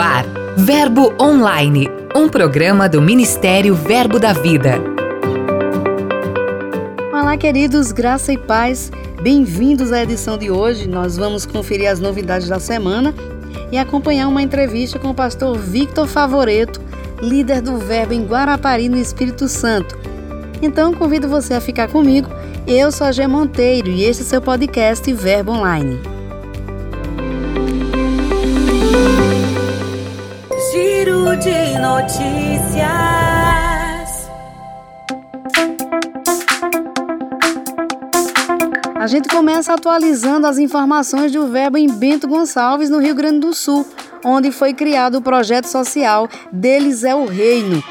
ar, 0.00 0.24
Verbo 0.56 1.12
Online, 1.20 1.86
um 2.16 2.26
programa 2.26 2.88
do 2.88 3.02
Ministério 3.02 3.74
Verbo 3.74 4.18
da 4.18 4.32
Vida. 4.32 4.80
Olá, 7.12 7.36
queridos, 7.36 7.92
graça 7.92 8.32
e 8.32 8.38
paz. 8.38 8.90
Bem-vindos 9.22 9.92
à 9.92 10.02
edição 10.02 10.38
de 10.38 10.50
hoje. 10.50 10.88
Nós 10.88 11.18
vamos 11.18 11.44
conferir 11.44 11.90
as 11.90 12.00
novidades 12.00 12.48
da 12.48 12.58
semana 12.58 13.14
e 13.70 13.76
acompanhar 13.76 14.26
uma 14.28 14.40
entrevista 14.40 14.98
com 14.98 15.10
o 15.10 15.14
pastor 15.14 15.58
Victor 15.58 16.06
Favoreto, 16.06 16.80
líder 17.20 17.60
do 17.60 17.76
Verbo 17.76 18.14
em 18.14 18.24
Guarapari, 18.24 18.88
no 18.88 18.96
Espírito 18.96 19.48
Santo. 19.48 19.98
Então, 20.62 20.94
convido 20.94 21.28
você 21.28 21.52
a 21.54 21.60
ficar 21.60 21.88
comigo. 21.88 22.28
Eu 22.66 22.90
sou 22.90 23.06
a 23.06 23.12
Gê 23.12 23.26
Monteiro 23.26 23.88
e 23.88 24.04
este 24.04 24.22
é 24.22 24.26
seu 24.26 24.40
podcast 24.40 25.12
Verbo 25.12 25.52
Online. 25.52 26.19
De 31.40 31.78
notícias. 31.78 32.84
A 38.94 39.06
gente 39.06 39.26
começa 39.30 39.72
atualizando 39.72 40.46
as 40.46 40.58
informações 40.58 41.32
do 41.32 41.48
Verbo 41.48 41.78
em 41.78 41.88
Bento 41.88 42.28
Gonçalves, 42.28 42.90
no 42.90 42.98
Rio 42.98 43.14
Grande 43.14 43.40
do 43.40 43.54
Sul, 43.54 43.86
onde 44.22 44.52
foi 44.52 44.74
criado 44.74 45.16
o 45.16 45.22
projeto 45.22 45.64
social 45.64 46.28
Deles 46.52 47.04
é 47.04 47.14
o 47.14 47.24
Reino, 47.24 47.82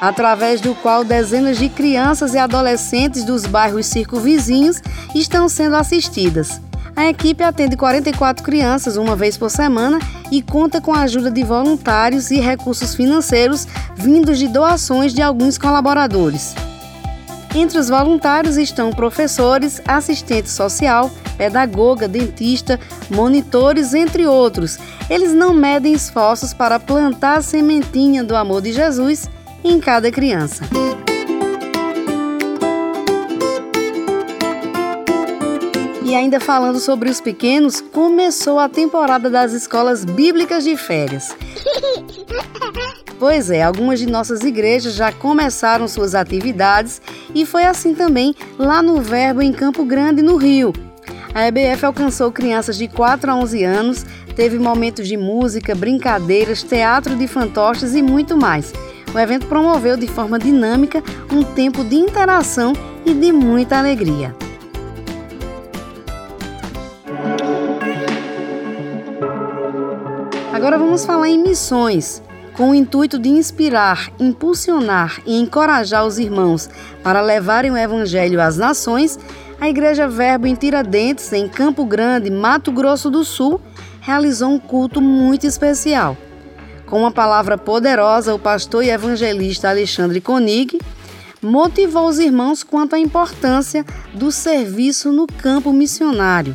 através 0.00 0.60
do 0.60 0.74
qual 0.74 1.04
dezenas 1.04 1.56
de 1.56 1.68
crianças 1.68 2.34
e 2.34 2.38
adolescentes 2.38 3.22
dos 3.22 3.46
bairros 3.46 3.86
circunvizinhos 3.86 4.82
estão 5.14 5.48
sendo 5.48 5.76
assistidas. 5.76 6.60
A 6.94 7.08
equipe 7.08 7.42
atende 7.42 7.76
44 7.76 8.44
crianças 8.44 8.96
uma 8.96 9.16
vez 9.16 9.36
por 9.36 9.50
semana 9.50 9.98
e 10.30 10.42
conta 10.42 10.80
com 10.80 10.92
a 10.92 11.00
ajuda 11.02 11.30
de 11.30 11.42
voluntários 11.42 12.30
e 12.30 12.38
recursos 12.38 12.94
financeiros 12.94 13.66
vindos 13.96 14.38
de 14.38 14.46
doações 14.46 15.14
de 15.14 15.22
alguns 15.22 15.56
colaboradores. 15.56 16.54
Entre 17.54 17.78
os 17.78 17.88
voluntários 17.88 18.56
estão 18.56 18.90
professores, 18.90 19.80
assistente 19.86 20.48
social, 20.48 21.10
pedagoga, 21.36 22.08
dentista, 22.08 22.80
monitores, 23.10 23.92
entre 23.92 24.26
outros. 24.26 24.78
Eles 25.10 25.34
não 25.34 25.52
medem 25.52 25.92
esforços 25.92 26.54
para 26.54 26.80
plantar 26.80 27.38
a 27.38 27.42
sementinha 27.42 28.24
do 28.24 28.34
amor 28.36 28.62
de 28.62 28.72
Jesus 28.72 29.28
em 29.62 29.78
cada 29.80 30.10
criança. 30.10 30.64
E 36.12 36.14
ainda 36.14 36.38
falando 36.38 36.78
sobre 36.78 37.08
os 37.08 37.22
pequenos, 37.22 37.80
começou 37.80 38.58
a 38.58 38.68
temporada 38.68 39.30
das 39.30 39.54
escolas 39.54 40.04
bíblicas 40.04 40.62
de 40.62 40.76
férias. 40.76 41.34
Pois 43.18 43.50
é, 43.50 43.62
algumas 43.62 44.00
de 44.00 44.06
nossas 44.06 44.42
igrejas 44.42 44.94
já 44.94 45.12
começaram 45.12 45.86
suas 45.86 46.12
atividades 46.12 47.00
e 47.32 47.46
foi 47.46 47.62
assim 47.64 47.94
também 47.94 48.34
lá 48.58 48.82
no 48.82 49.00
Verbo 49.00 49.40
em 49.40 49.52
Campo 49.52 49.84
Grande, 49.84 50.20
no 50.20 50.36
Rio. 50.36 50.72
A 51.32 51.46
EBF 51.46 51.86
alcançou 51.86 52.32
crianças 52.32 52.76
de 52.76 52.88
4 52.88 53.30
a 53.30 53.36
11 53.36 53.62
anos, 53.62 54.04
teve 54.34 54.58
momentos 54.58 55.06
de 55.06 55.16
música, 55.16 55.72
brincadeiras, 55.72 56.64
teatro 56.64 57.14
de 57.14 57.28
fantoches 57.28 57.94
e 57.94 58.02
muito 58.02 58.36
mais. 58.36 58.72
O 59.14 59.18
evento 59.18 59.46
promoveu 59.46 59.96
de 59.96 60.08
forma 60.08 60.36
dinâmica 60.36 61.00
um 61.32 61.44
tempo 61.44 61.84
de 61.84 61.94
interação 61.94 62.72
e 63.06 63.14
de 63.14 63.30
muita 63.30 63.78
alegria. 63.78 64.34
Agora 70.62 70.78
vamos 70.78 71.04
falar 71.04 71.28
em 71.28 71.42
missões. 71.42 72.22
Com 72.56 72.70
o 72.70 72.74
intuito 72.74 73.18
de 73.18 73.28
inspirar, 73.28 74.12
impulsionar 74.16 75.20
e 75.26 75.36
encorajar 75.36 76.06
os 76.06 76.20
irmãos 76.20 76.70
para 77.02 77.20
levarem 77.20 77.72
o 77.72 77.76
Evangelho 77.76 78.40
às 78.40 78.58
nações, 78.58 79.18
a 79.60 79.68
Igreja 79.68 80.06
Verbo 80.06 80.46
em 80.46 80.54
Tiradentes, 80.54 81.32
em 81.32 81.48
Campo 81.48 81.84
Grande, 81.84 82.30
Mato 82.30 82.70
Grosso 82.70 83.10
do 83.10 83.24
Sul, 83.24 83.60
realizou 84.00 84.50
um 84.50 84.58
culto 84.60 85.00
muito 85.00 85.48
especial. 85.48 86.16
Com 86.86 87.00
uma 87.00 87.10
palavra 87.10 87.58
poderosa, 87.58 88.32
o 88.32 88.38
pastor 88.38 88.84
e 88.84 88.90
evangelista 88.90 89.68
Alexandre 89.68 90.20
Konig 90.20 90.78
motivou 91.42 92.06
os 92.06 92.20
irmãos 92.20 92.62
quanto 92.62 92.94
à 92.94 93.00
importância 93.00 93.84
do 94.14 94.30
serviço 94.30 95.10
no 95.10 95.26
campo 95.26 95.72
missionário 95.72 96.54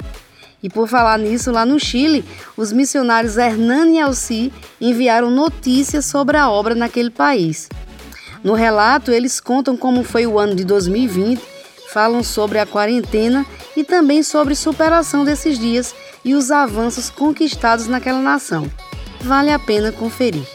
e 0.62 0.70
por 0.70 0.88
falar 0.88 1.20
nisso, 1.20 1.52
lá 1.52 1.66
no 1.66 1.80
Chile, 1.80 2.26
os 2.56 2.72
missionários 2.72 3.38
Hernani 3.38 3.98
e 3.98 4.02
Alci 4.02 4.52
enviaram 4.82 5.30
notícias 5.30 6.06
sobre 6.06 6.36
a 6.36 6.50
obra 6.50 6.74
naquele 6.74 7.12
país. 7.12 7.70
No 8.44 8.54
relato, 8.54 9.12
eles 9.12 9.40
contam 9.40 9.78
como 9.78 10.04
foi 10.04 10.26
o 10.26 10.40
ano 10.40 10.56
de 10.56 10.64
2020, 10.64 11.42
falam 11.92 12.24
sobre 12.24 12.60
a 12.60 12.66
quarentena 12.66 13.46
e 13.76 13.84
também 13.84 14.24
sobre 14.24 14.56
superação 14.56 15.24
desses 15.24 15.60
dias 15.60 15.94
e 16.26 16.34
os 16.34 16.50
avanços 16.50 17.10
conquistados 17.10 17.88
naquela 17.88 18.20
nação. 18.20 18.70
Vale 19.22 19.52
a 19.52 19.60
pena 19.60 19.92
conferir. 19.92 20.48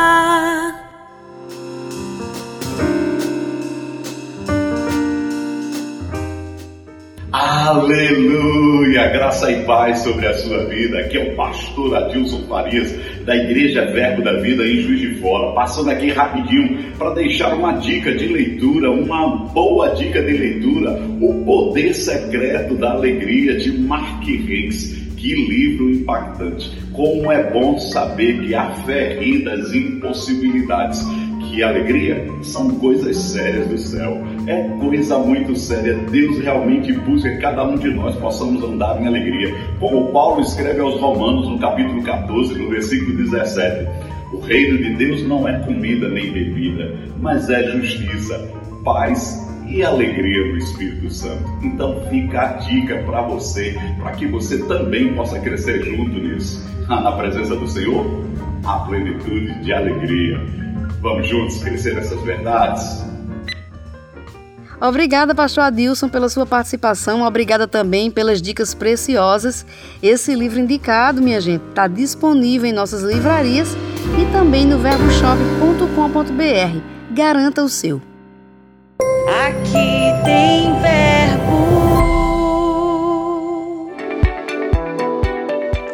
Aleluia! 7.67 9.09
Graça 9.09 9.51
e 9.51 9.65
paz 9.65 9.99
sobre 9.99 10.25
a 10.25 10.33
sua 10.35 10.63
vida. 10.67 10.99
Aqui 10.99 11.17
é 11.17 11.33
o 11.33 11.35
pastor 11.35 11.97
Adilson 11.97 12.43
Farias, 12.47 12.95
da 13.25 13.35
Igreja 13.35 13.83
Verbo 13.87 14.23
da 14.23 14.39
Vida 14.39 14.65
em 14.65 14.83
Juiz 14.83 15.01
de 15.01 15.15
Fora, 15.15 15.51
passando 15.51 15.89
aqui 15.89 16.09
rapidinho 16.09 16.93
para 16.97 17.13
deixar 17.15 17.53
uma 17.53 17.73
dica 17.73 18.15
de 18.15 18.25
leitura, 18.25 18.89
uma 18.89 19.35
boa 19.47 19.89
dica 19.95 20.23
de 20.23 20.31
leitura, 20.31 20.93
O 21.19 21.43
Poder 21.43 21.93
Secreto 21.93 22.73
da 22.75 22.91
Alegria 22.91 23.57
de 23.57 23.77
Mark 23.77 24.23
Reis. 24.23 25.05
Que 25.17 25.35
livro 25.35 25.89
impactante! 25.89 26.71
Como 26.93 27.29
é 27.29 27.51
bom 27.51 27.77
saber 27.79 28.45
que 28.45 28.55
a 28.55 28.71
fé 28.85 29.19
ri 29.19 29.43
das 29.43 29.73
impossibilidades 29.73 31.05
que 31.49 31.63
alegria 31.63 32.25
são 32.43 32.69
coisas 32.75 33.17
sérias 33.17 33.67
do 33.67 33.77
céu. 33.77 34.21
É 34.47 34.63
coisa 34.79 35.19
muito 35.19 35.53
séria. 35.57 35.93
Deus 36.09 36.39
realmente 36.39 36.93
busca 36.93 37.29
que 37.29 37.37
cada 37.37 37.65
um 37.65 37.75
de 37.75 37.89
nós 37.89 38.15
possamos 38.15 38.63
andar 38.63 39.01
em 39.01 39.05
alegria. 39.05 39.53
Como 39.77 40.09
Paulo 40.13 40.41
escreve 40.41 40.79
aos 40.79 41.01
Romanos 41.01 41.49
no 41.49 41.59
capítulo 41.59 42.01
14, 42.01 42.57
no 42.57 42.69
versículo 42.69 43.17
17. 43.17 43.89
O 44.31 44.39
reino 44.39 44.77
de 44.77 44.95
Deus 44.95 45.27
não 45.27 45.45
é 45.45 45.59
comida 45.59 46.07
nem 46.07 46.31
bebida, 46.31 46.97
mas 47.19 47.49
é 47.49 47.61
justiça, 47.71 48.49
paz 48.85 49.45
e 49.67 49.83
alegria 49.83 50.51
do 50.51 50.57
Espírito 50.59 51.09
Santo. 51.09 51.43
Então 51.61 51.99
fica 52.09 52.41
a 52.41 52.53
dica 52.53 53.03
para 53.03 53.23
você, 53.23 53.75
para 53.99 54.11
que 54.13 54.27
você 54.27 54.59
também 54.63 55.13
possa 55.13 55.37
crescer 55.41 55.83
junto 55.83 56.19
nisso. 56.19 56.65
Na 56.87 57.11
presença 57.11 57.53
do 57.53 57.67
Senhor, 57.67 58.23
a 58.63 58.79
plenitude 58.79 59.61
de 59.61 59.73
alegria. 59.73 60.39
Vamos 61.01 61.27
juntos 61.27 61.61
crescer 61.61 61.95
nessas 61.95 62.21
verdades? 62.21 63.16
Obrigada, 64.79 65.33
pastor 65.33 65.63
Adilson, 65.63 66.07
pela 66.07 66.29
sua 66.29 66.45
participação. 66.45 67.23
Obrigada 67.23 67.67
também 67.67 68.11
pelas 68.11 68.39
dicas 68.41 68.75
preciosas. 68.75 69.65
Esse 70.03 70.35
livro 70.35 70.59
indicado, 70.59 71.21
minha 71.21 71.41
gente, 71.41 71.63
está 71.69 71.87
disponível 71.87 72.69
em 72.69 72.73
nossas 72.73 73.01
livrarias 73.01 73.75
e 74.19 74.25
também 74.31 74.67
no 74.67 74.77
verboshop.com.br. 74.77 76.79
Garanta 77.11 77.63
o 77.63 77.69
seu. 77.69 77.99
Aqui 79.47 80.13
tem 80.23 80.79
verbo. 80.79 81.57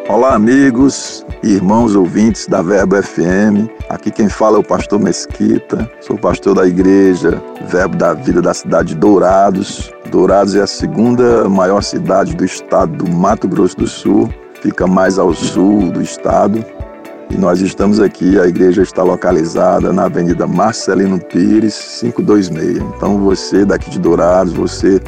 Olá, 0.08 0.34
amigos 0.34 1.24
irmãos 1.44 1.94
ouvintes 1.94 2.46
da 2.46 2.62
Verbo 2.62 3.00
FM. 3.02 3.68
Aqui 3.88 4.10
quem 4.10 4.28
fala 4.28 4.56
é 4.56 4.60
o 4.60 4.64
pastor 4.64 4.98
Mesquita. 4.98 5.90
Sou 6.00 6.16
pastor 6.16 6.54
da 6.54 6.66
igreja 6.66 7.42
Verbo 7.68 7.96
da 7.96 8.14
Vida 8.14 8.40
da 8.40 8.54
cidade 8.54 8.88
de 8.88 8.94
Dourados. 8.94 9.92
Dourados 10.10 10.54
é 10.54 10.62
a 10.62 10.66
segunda 10.66 11.48
maior 11.48 11.82
cidade 11.82 12.34
do 12.34 12.44
estado 12.44 12.96
do 12.96 13.10
Mato 13.10 13.46
Grosso 13.46 13.76
do 13.76 13.86
Sul. 13.86 14.32
Fica 14.62 14.86
mais 14.86 15.18
ao 15.18 15.34
sul 15.34 15.90
do 15.90 16.00
estado. 16.00 16.64
E 17.30 17.36
nós 17.36 17.60
estamos 17.60 18.00
aqui, 18.00 18.38
a 18.38 18.46
igreja 18.46 18.82
está 18.82 19.02
localizada 19.02 19.92
na 19.92 20.04
Avenida 20.04 20.46
Marcelino 20.46 21.18
Pires, 21.18 21.98
526. 22.00 22.78
Então 22.78 23.18
você 23.18 23.64
daqui 23.64 23.90
de 23.90 23.98
Dourados, 23.98 24.52
você 24.52 25.00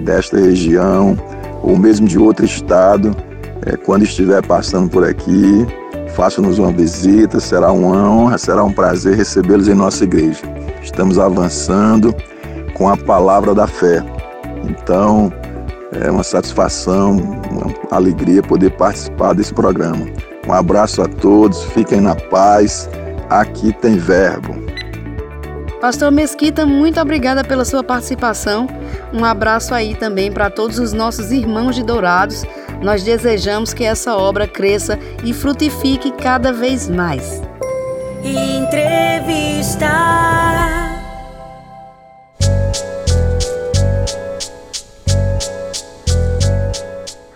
desta 0.00 0.38
região, 0.38 1.16
ou 1.62 1.76
mesmo 1.76 2.06
de 2.06 2.18
outro 2.18 2.44
estado, 2.44 3.16
é, 3.66 3.76
quando 3.76 4.02
estiver 4.02 4.44
passando 4.44 4.88
por 4.88 5.04
aqui, 5.04 5.66
faça-nos 6.14 6.58
uma 6.58 6.72
visita, 6.72 7.40
será 7.40 7.70
uma 7.70 8.10
honra, 8.10 8.38
será 8.38 8.64
um 8.64 8.72
prazer 8.72 9.16
recebê-los 9.16 9.68
em 9.68 9.74
nossa 9.74 10.04
igreja. 10.04 10.40
Estamos 10.82 11.18
avançando 11.18 12.14
com 12.74 12.88
a 12.88 12.96
palavra 12.96 13.54
da 13.54 13.66
fé. 13.66 14.02
Então, 14.64 15.32
é 15.92 16.10
uma 16.10 16.22
satisfação, 16.22 17.16
uma 17.50 17.72
alegria 17.90 18.42
poder 18.42 18.70
participar 18.70 19.34
desse 19.34 19.52
programa. 19.52 20.06
Um 20.46 20.52
abraço 20.52 21.02
a 21.02 21.08
todos, 21.08 21.62
fiquem 21.64 22.00
na 22.00 22.16
paz. 22.16 22.88
Aqui 23.30 23.72
tem 23.72 23.96
verbo. 23.96 24.54
Pastor 25.82 26.12
Mesquita, 26.12 26.64
muito 26.64 27.00
obrigada 27.00 27.42
pela 27.42 27.64
sua 27.64 27.82
participação. 27.82 28.68
Um 29.12 29.24
abraço 29.24 29.74
aí 29.74 29.96
também 29.96 30.30
para 30.30 30.48
todos 30.48 30.78
os 30.78 30.92
nossos 30.92 31.32
irmãos 31.32 31.74
de 31.74 31.82
Dourados. 31.82 32.44
Nós 32.80 33.02
desejamos 33.02 33.74
que 33.74 33.82
essa 33.82 34.16
obra 34.16 34.46
cresça 34.46 34.96
e 35.24 35.34
frutifique 35.34 36.12
cada 36.12 36.52
vez 36.52 36.88
mais. 36.88 37.42
Entrevista. 38.22 39.88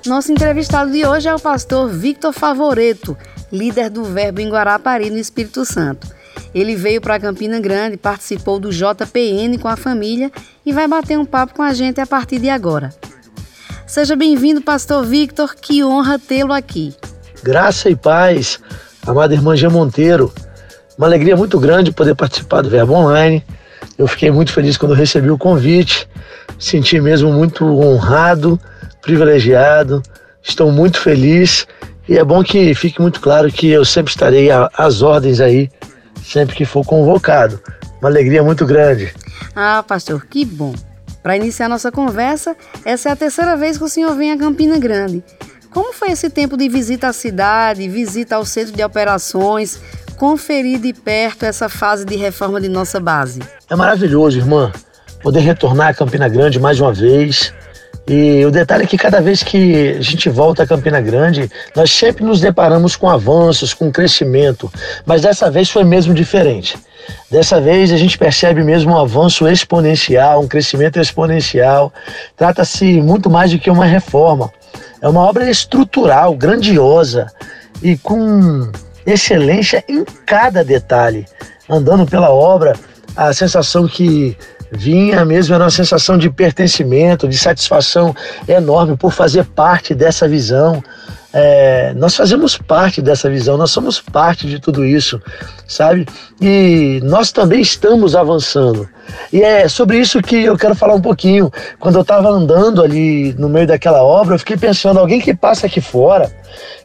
Nosso 0.06 0.30
entrevistado 0.30 0.92
de 0.92 1.04
hoje 1.04 1.28
é 1.28 1.34
o 1.34 1.40
pastor 1.40 1.88
Victor 1.88 2.32
Favoreto, 2.32 3.18
líder 3.50 3.90
do 3.90 4.04
Verbo 4.04 4.40
em 4.40 4.48
Guarapari, 4.48 5.10
no 5.10 5.18
Espírito 5.18 5.64
Santo. 5.64 6.14
Ele 6.56 6.74
veio 6.74 7.02
para 7.02 7.20
Campina 7.20 7.60
Grande, 7.60 7.98
participou 7.98 8.58
do 8.58 8.70
JPN 8.70 9.58
com 9.58 9.68
a 9.68 9.76
família 9.76 10.32
e 10.64 10.72
vai 10.72 10.88
bater 10.88 11.18
um 11.18 11.24
papo 11.26 11.52
com 11.52 11.62
a 11.62 11.74
gente 11.74 12.00
a 12.00 12.06
partir 12.06 12.38
de 12.38 12.48
agora. 12.48 12.94
Seja 13.86 14.16
bem-vindo, 14.16 14.62
pastor 14.62 15.04
Victor, 15.04 15.54
que 15.54 15.84
honra 15.84 16.18
tê-lo 16.18 16.54
aqui. 16.54 16.94
Graça 17.42 17.90
e 17.90 17.94
paz, 17.94 18.58
amada 19.06 19.34
irmã 19.34 19.54
Gia 19.54 19.68
Monteiro. 19.68 20.32
Uma 20.96 21.06
alegria 21.06 21.36
muito 21.36 21.60
grande 21.60 21.92
poder 21.92 22.14
participar 22.14 22.62
do 22.62 22.70
Verbo 22.70 22.94
Online. 22.94 23.44
Eu 23.98 24.08
fiquei 24.08 24.30
muito 24.30 24.50
feliz 24.50 24.78
quando 24.78 24.94
recebi 24.94 25.30
o 25.30 25.36
convite, 25.36 26.08
senti 26.58 26.98
mesmo 27.02 27.30
muito 27.34 27.66
honrado 27.66 28.58
privilegiado, 29.02 30.02
estou 30.42 30.72
muito 30.72 30.98
feliz 31.00 31.66
e 32.08 32.16
é 32.16 32.24
bom 32.24 32.42
que 32.42 32.74
fique 32.74 32.98
muito 32.98 33.20
claro 33.20 33.52
que 33.52 33.68
eu 33.68 33.84
sempre 33.84 34.10
estarei 34.10 34.48
às 34.50 35.02
ordens 35.02 35.38
aí, 35.38 35.68
sempre 36.26 36.56
que 36.56 36.64
for 36.64 36.84
convocado. 36.84 37.60
Uma 38.00 38.10
alegria 38.10 38.42
muito 38.42 38.66
grande. 38.66 39.14
Ah, 39.54 39.82
pastor, 39.86 40.26
que 40.26 40.44
bom. 40.44 40.74
Para 41.22 41.36
iniciar 41.36 41.68
nossa 41.68 41.90
conversa, 41.90 42.56
essa 42.84 43.08
é 43.08 43.12
a 43.12 43.16
terceira 43.16 43.56
vez 43.56 43.78
que 43.78 43.84
o 43.84 43.88
senhor 43.88 44.14
vem 44.14 44.30
a 44.30 44.38
Campina 44.38 44.78
Grande. 44.78 45.24
Como 45.70 45.92
foi 45.92 46.10
esse 46.10 46.30
tempo 46.30 46.56
de 46.56 46.68
visita 46.68 47.08
à 47.08 47.12
cidade, 47.12 47.88
visita 47.88 48.36
ao 48.36 48.44
centro 48.44 48.74
de 48.74 48.82
operações, 48.82 49.80
conferir 50.16 50.78
de 50.78 50.92
perto 50.92 51.44
essa 51.44 51.68
fase 51.68 52.04
de 52.04 52.16
reforma 52.16 52.60
de 52.60 52.68
nossa 52.68 53.00
base? 53.00 53.40
É 53.68 53.76
maravilhoso, 53.76 54.38
irmã, 54.38 54.72
poder 55.22 55.40
retornar 55.40 55.88
a 55.88 55.94
Campina 55.94 56.28
Grande 56.28 56.60
mais 56.60 56.80
uma 56.80 56.92
vez 56.92 57.52
e 58.08 58.44
o 58.44 58.50
detalhe 58.50 58.84
é 58.84 58.86
que 58.86 58.96
cada 58.96 59.20
vez 59.20 59.42
que 59.42 59.96
a 59.98 60.02
gente 60.02 60.28
volta 60.28 60.62
a 60.62 60.66
Campina 60.66 61.00
Grande, 61.00 61.50
nós 61.74 61.90
sempre 61.90 62.24
nos 62.24 62.40
deparamos 62.40 62.96
com 62.96 63.08
avanços, 63.08 63.74
com 63.74 63.90
crescimento, 63.90 64.72
mas 65.04 65.22
dessa 65.22 65.50
vez 65.50 65.70
foi 65.70 65.84
mesmo 65.84 66.14
diferente. 66.14 66.76
Dessa 67.30 67.60
vez 67.60 67.92
a 67.92 67.96
gente 67.96 68.18
percebe 68.18 68.62
mesmo 68.62 68.92
um 68.92 68.98
avanço 68.98 69.48
exponencial, 69.48 70.42
um 70.42 70.48
crescimento 70.48 71.00
exponencial. 71.00 71.92
Trata-se 72.36 73.00
muito 73.00 73.28
mais 73.30 73.50
do 73.50 73.58
que 73.58 73.70
uma 73.70 73.84
reforma. 73.84 74.52
É 75.00 75.08
uma 75.08 75.20
obra 75.20 75.48
estrutural, 75.50 76.34
grandiosa 76.34 77.26
e 77.82 77.96
com 77.96 78.70
excelência 79.04 79.84
em 79.88 80.04
cada 80.24 80.64
detalhe. 80.64 81.26
Andando 81.68 82.06
pela 82.06 82.30
obra, 82.30 82.74
a 83.16 83.32
sensação 83.32 83.88
que 83.88 84.36
vinha 84.70 85.24
mesmo, 85.24 85.54
era 85.54 85.64
uma 85.64 85.70
sensação 85.70 86.18
de 86.18 86.30
pertencimento, 86.30 87.28
de 87.28 87.38
satisfação 87.38 88.14
enorme 88.48 88.96
por 88.96 89.12
fazer 89.12 89.44
parte 89.44 89.94
dessa 89.94 90.28
visão. 90.28 90.82
É, 91.38 91.92
nós 91.92 92.16
fazemos 92.16 92.56
parte 92.56 93.02
dessa 93.02 93.28
visão, 93.28 93.58
nós 93.58 93.70
somos 93.70 94.00
parte 94.00 94.46
de 94.46 94.58
tudo 94.58 94.86
isso, 94.86 95.20
sabe? 95.68 96.06
E 96.40 96.98
nós 97.04 97.30
também 97.30 97.60
estamos 97.60 98.16
avançando. 98.16 98.88
E 99.30 99.42
é 99.42 99.68
sobre 99.68 99.98
isso 99.98 100.22
que 100.22 100.44
eu 100.44 100.56
quero 100.56 100.74
falar 100.74 100.94
um 100.94 101.00
pouquinho. 101.00 101.52
Quando 101.78 101.96
eu 101.96 102.00
estava 102.00 102.30
andando 102.30 102.82
ali 102.82 103.34
no 103.34 103.50
meio 103.50 103.66
daquela 103.66 104.02
obra, 104.02 104.36
eu 104.36 104.38
fiquei 104.38 104.56
pensando: 104.56 104.98
alguém 104.98 105.20
que 105.20 105.34
passa 105.34 105.66
aqui 105.66 105.78
fora 105.78 106.32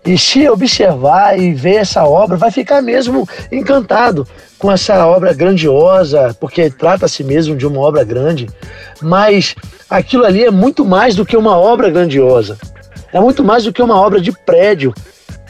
e 0.06 0.18
se 0.18 0.50
observar 0.50 1.40
e 1.40 1.54
ver 1.54 1.76
essa 1.76 2.04
obra, 2.04 2.36
vai 2.36 2.52
ficar 2.52 2.82
mesmo 2.82 3.26
encantado 3.54 4.28
com 4.60 4.70
essa 4.70 5.08
obra 5.08 5.32
grandiosa, 5.32 6.36
porque 6.42 6.70
trata-se 6.70 7.24
mesmo 7.24 7.56
de 7.56 7.66
uma 7.66 7.80
obra 7.80 8.04
grande. 8.04 8.50
Mas 9.02 9.56
aquilo 9.90 10.26
ali 10.26 10.44
é 10.44 10.52
muito 10.52 10.84
mais 10.84 11.16
do 11.16 11.26
que 11.26 11.38
uma 11.38 11.58
obra 11.58 11.90
grandiosa. 11.90 12.58
É 13.14 13.20
muito 13.20 13.44
mais 13.44 13.64
do 13.64 13.74
que 13.74 13.82
uma 13.82 14.00
obra 14.00 14.22
de 14.22 14.32
prédio. 14.32 14.94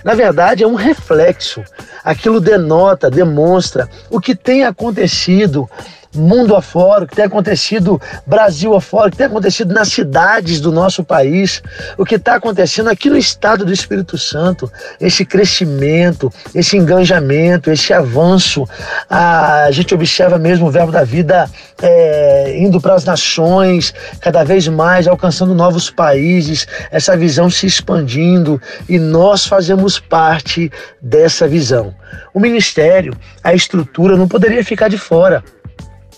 Na 0.03 0.13
verdade, 0.15 0.63
é 0.63 0.67
um 0.67 0.75
reflexo. 0.75 1.63
Aquilo 2.03 2.39
denota, 2.39 3.09
demonstra 3.09 3.87
o 4.09 4.19
que 4.19 4.35
tem 4.35 4.63
acontecido 4.63 5.69
mundo 6.13 6.55
afora, 6.55 7.05
o 7.05 7.07
que 7.07 7.15
tem 7.15 7.25
acontecido 7.25 8.01
Brasil 8.25 8.75
afora, 8.75 9.07
o 9.07 9.11
que 9.11 9.17
tem 9.17 9.27
acontecido 9.27 9.73
nas 9.73 9.89
cidades 9.89 10.59
do 10.59 10.71
nosso 10.71 11.03
país, 11.03 11.61
o 11.97 12.05
que 12.05 12.15
está 12.15 12.35
acontecendo 12.35 12.89
aqui 12.89 13.09
no 13.09 13.17
estado 13.17 13.65
do 13.65 13.71
Espírito 13.71 14.17
Santo, 14.17 14.71
esse 14.99 15.25
crescimento, 15.25 16.31
esse 16.53 16.77
engajamento, 16.77 17.71
esse 17.71 17.93
avanço. 17.93 18.67
A, 19.09 19.69
gente 19.71 19.93
observa 19.93 20.37
mesmo 20.37 20.67
o 20.67 20.71
verbo 20.71 20.91
da 20.91 21.03
vida 21.03 21.49
é, 21.81 22.57
indo 22.57 22.81
para 22.81 22.95
as 22.95 23.05
nações, 23.05 23.93
cada 24.19 24.43
vez 24.43 24.67
mais, 24.67 25.07
alcançando 25.07 25.55
novos 25.55 25.89
países, 25.89 26.67
essa 26.91 27.15
visão 27.15 27.49
se 27.49 27.65
expandindo 27.65 28.61
e 28.87 28.99
nós 28.99 29.45
fazemos 29.45 29.99
parte 29.99 30.71
dessa 31.01 31.47
visão. 31.47 31.93
O 32.33 32.39
ministério, 32.39 33.13
a 33.43 33.53
estrutura 33.53 34.17
não 34.17 34.27
poderia 34.27 34.63
ficar 34.63 34.89
de 34.89 34.97
fora 34.97 35.43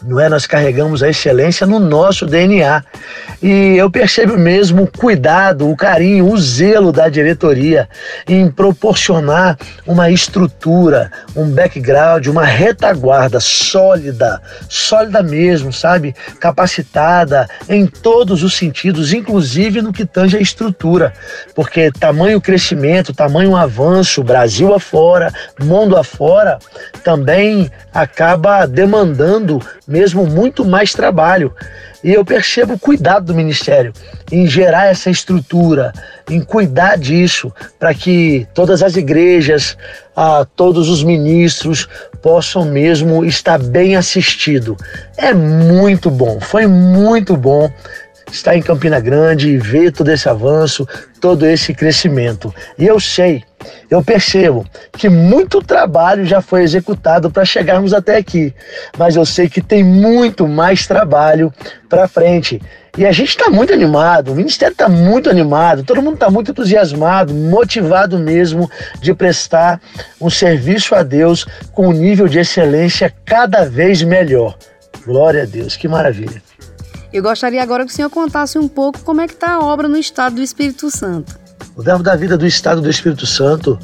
não 0.05 0.19
é? 0.19 0.27
Nós 0.29 0.45
carregamos 0.45 1.01
a 1.01 1.09
excelência 1.09 1.65
no 1.65 1.79
nosso 1.79 2.25
DNA. 2.25 2.83
E 3.41 3.75
eu 3.77 3.89
percebo 3.89 4.37
mesmo 4.37 4.83
o 4.83 4.87
cuidado, 4.87 5.69
o 5.69 5.75
carinho, 5.75 6.31
o 6.31 6.37
zelo 6.37 6.91
da 6.91 7.09
diretoria 7.09 7.87
em 8.27 8.49
proporcionar 8.49 9.57
uma 9.85 10.09
estrutura, 10.09 11.11
um 11.35 11.49
background, 11.49 12.27
uma 12.27 12.45
retaguarda 12.45 13.39
sólida, 13.39 14.41
sólida 14.69 15.21
mesmo, 15.21 15.71
sabe? 15.71 16.15
Capacitada 16.39 17.49
em 17.67 17.85
todos 17.85 18.43
os 18.43 18.55
sentidos, 18.55 19.13
inclusive 19.13 19.81
no 19.81 19.93
que 19.93 20.05
tange 20.05 20.37
a 20.37 20.41
estrutura. 20.41 21.13
Porque 21.55 21.91
tamanho 21.91 22.41
crescimento, 22.41 23.13
tamanho 23.13 23.55
avanço, 23.55 24.23
Brasil 24.23 24.73
afora, 24.73 25.31
mundo 25.61 25.97
afora, 25.97 26.59
também 27.03 27.71
acaba 27.93 28.65
demandando 28.65 29.61
mesmo 29.93 30.25
muito 30.25 30.65
mais 30.65 30.91
trabalho. 30.91 31.53
E 32.03 32.11
eu 32.11 32.25
percebo 32.25 32.73
o 32.73 32.79
cuidado 32.79 33.27
do 33.27 33.35
ministério 33.35 33.93
em 34.31 34.47
gerar 34.47 34.87
essa 34.87 35.09
estrutura, 35.11 35.93
em 36.27 36.41
cuidar 36.41 36.97
disso, 36.97 37.53
para 37.79 37.93
que 37.93 38.47
todas 38.55 38.81
as 38.81 38.95
igrejas, 38.97 39.77
a 40.15 40.45
todos 40.55 40.89
os 40.89 41.03
ministros 41.03 41.87
possam 42.23 42.65
mesmo 42.65 43.23
estar 43.23 43.59
bem 43.59 43.95
assistidos. 43.95 44.75
É 45.15 45.31
muito 45.31 46.09
bom, 46.09 46.39
foi 46.41 46.65
muito 46.65 47.37
bom 47.37 47.71
estar 48.33 48.55
em 48.55 48.61
Campina 48.61 48.99
Grande 48.99 49.49
e 49.49 49.57
ver 49.57 49.91
todo 49.91 50.09
esse 50.09 50.27
avanço, 50.27 50.87
todo 51.21 51.45
esse 51.45 51.73
crescimento. 51.73 52.53
E 52.77 52.85
eu 52.85 52.99
sei, 52.99 53.43
eu 53.89 54.03
percebo 54.03 54.65
que 54.91 55.07
muito 55.07 55.61
trabalho 55.61 56.25
já 56.25 56.41
foi 56.41 56.63
executado 56.63 57.29
para 57.29 57.45
chegarmos 57.45 57.93
até 57.93 58.17
aqui, 58.17 58.53
mas 58.97 59.15
eu 59.15 59.25
sei 59.25 59.47
que 59.47 59.61
tem 59.61 59.83
muito 59.83 60.47
mais 60.47 60.87
trabalho 60.87 61.53
para 61.87 62.07
frente. 62.07 62.59
E 62.97 63.05
a 63.05 63.11
gente 63.11 63.29
está 63.29 63.49
muito 63.49 63.73
animado, 63.73 64.31
o 64.31 64.35
Ministério 64.35 64.73
está 64.73 64.89
muito 64.89 65.29
animado, 65.29 65.83
todo 65.83 66.01
mundo 66.01 66.15
está 66.15 66.29
muito 66.29 66.51
entusiasmado, 66.51 67.33
motivado 67.33 68.19
mesmo 68.19 68.69
de 68.99 69.13
prestar 69.13 69.79
um 70.19 70.29
serviço 70.29 70.93
a 70.95 71.03
Deus 71.03 71.45
com 71.71 71.87
um 71.87 71.93
nível 71.93 72.27
de 72.27 72.39
excelência 72.39 73.13
cada 73.25 73.63
vez 73.63 74.01
melhor. 74.01 74.55
Glória 75.05 75.43
a 75.43 75.45
Deus, 75.45 75.75
que 75.75 75.87
maravilha. 75.87 76.41
Eu 77.13 77.21
gostaria 77.21 77.61
agora 77.61 77.85
que 77.85 77.91
o 77.91 77.95
senhor 77.95 78.09
contasse 78.09 78.57
um 78.57 78.67
pouco 78.67 78.99
como 79.01 79.21
é 79.21 79.27
que 79.27 79.33
está 79.33 79.53
a 79.53 79.59
obra 79.59 79.87
no 79.87 79.97
estado 79.97 80.37
do 80.37 80.41
Espírito 80.41 80.89
Santo. 80.89 81.37
O 81.75 81.83
Verbo 81.83 82.01
da 82.01 82.15
Vida 82.15 82.35
do 82.35 82.47
Estado 82.47 82.81
do 82.81 82.89
Espírito 82.89 83.27
Santo 83.27 83.77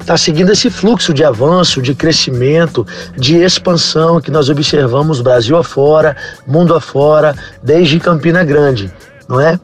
está 0.00 0.16
seguindo 0.16 0.52
esse 0.52 0.70
fluxo 0.70 1.12
de 1.12 1.24
avanço, 1.24 1.82
de 1.82 1.96
crescimento, 1.96 2.86
de 3.16 3.38
expansão 3.38 4.20
que 4.20 4.30
nós 4.30 4.48
observamos 4.48 5.20
Brasil 5.20 5.56
afora, 5.56 6.16
mundo 6.46 6.76
afora, 6.76 7.34
desde 7.60 7.98
Campina 7.98 8.44
Grande, 8.44 8.88
não 9.28 9.40
é? 9.40 9.58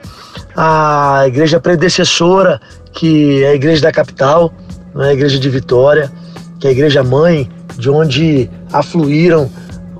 A 0.56 1.22
igreja 1.28 1.60
predecessora, 1.60 2.60
que 2.92 3.44
é 3.44 3.50
a 3.50 3.54
igreja 3.54 3.82
da 3.82 3.92
capital, 3.92 4.52
não 4.92 5.04
é? 5.04 5.10
a 5.10 5.12
igreja 5.12 5.38
de 5.38 5.48
Vitória, 5.48 6.10
que 6.58 6.66
é 6.66 6.70
a 6.70 6.72
igreja 6.72 7.04
mãe, 7.04 7.48
de 7.78 7.88
onde 7.88 8.50
afluíram 8.72 9.48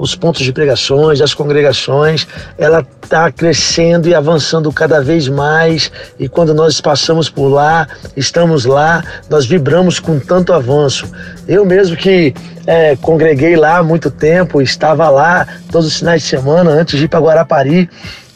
os 0.03 0.17
pontos 0.17 0.43
de 0.43 0.53
pregações, 0.53 1.21
as 1.21 1.33
congregações, 1.33 2.27
ela 2.59 2.85
está 3.01 3.31
crescendo 3.31 4.09
e 4.09 4.15
avançando 4.17 4.73
cada 4.73 5.01
vez 5.01 5.29
mais. 5.29 5.93
E 6.19 6.29
quando 6.29 6.53
nós 6.53 6.81
passamos 6.81 7.31
por 7.31 7.47
lá, 7.47 7.87
estamos 8.17 8.65
lá, 8.65 9.05
nós 9.31 9.47
vibramos 9.47 10.01
com 10.01 10.19
tanto 10.19 10.53
avanço. 10.53 11.09
Eu 11.47 11.65
mesmo 11.65 11.97
que 11.97 12.35
é, 12.67 12.97
congreguei 12.97 13.55
lá 13.55 13.79
há 13.79 13.83
muito 13.85 14.11
tempo, 14.11 14.61
estava 14.61 15.09
lá 15.09 15.47
todos 15.71 15.87
os 15.87 15.99
finais 15.99 16.23
de 16.23 16.29
semana 16.29 16.73
antes 16.73 16.99
de 16.99 17.05
ir 17.05 17.09
para 17.09 17.21
Guarapari. 17.21 17.89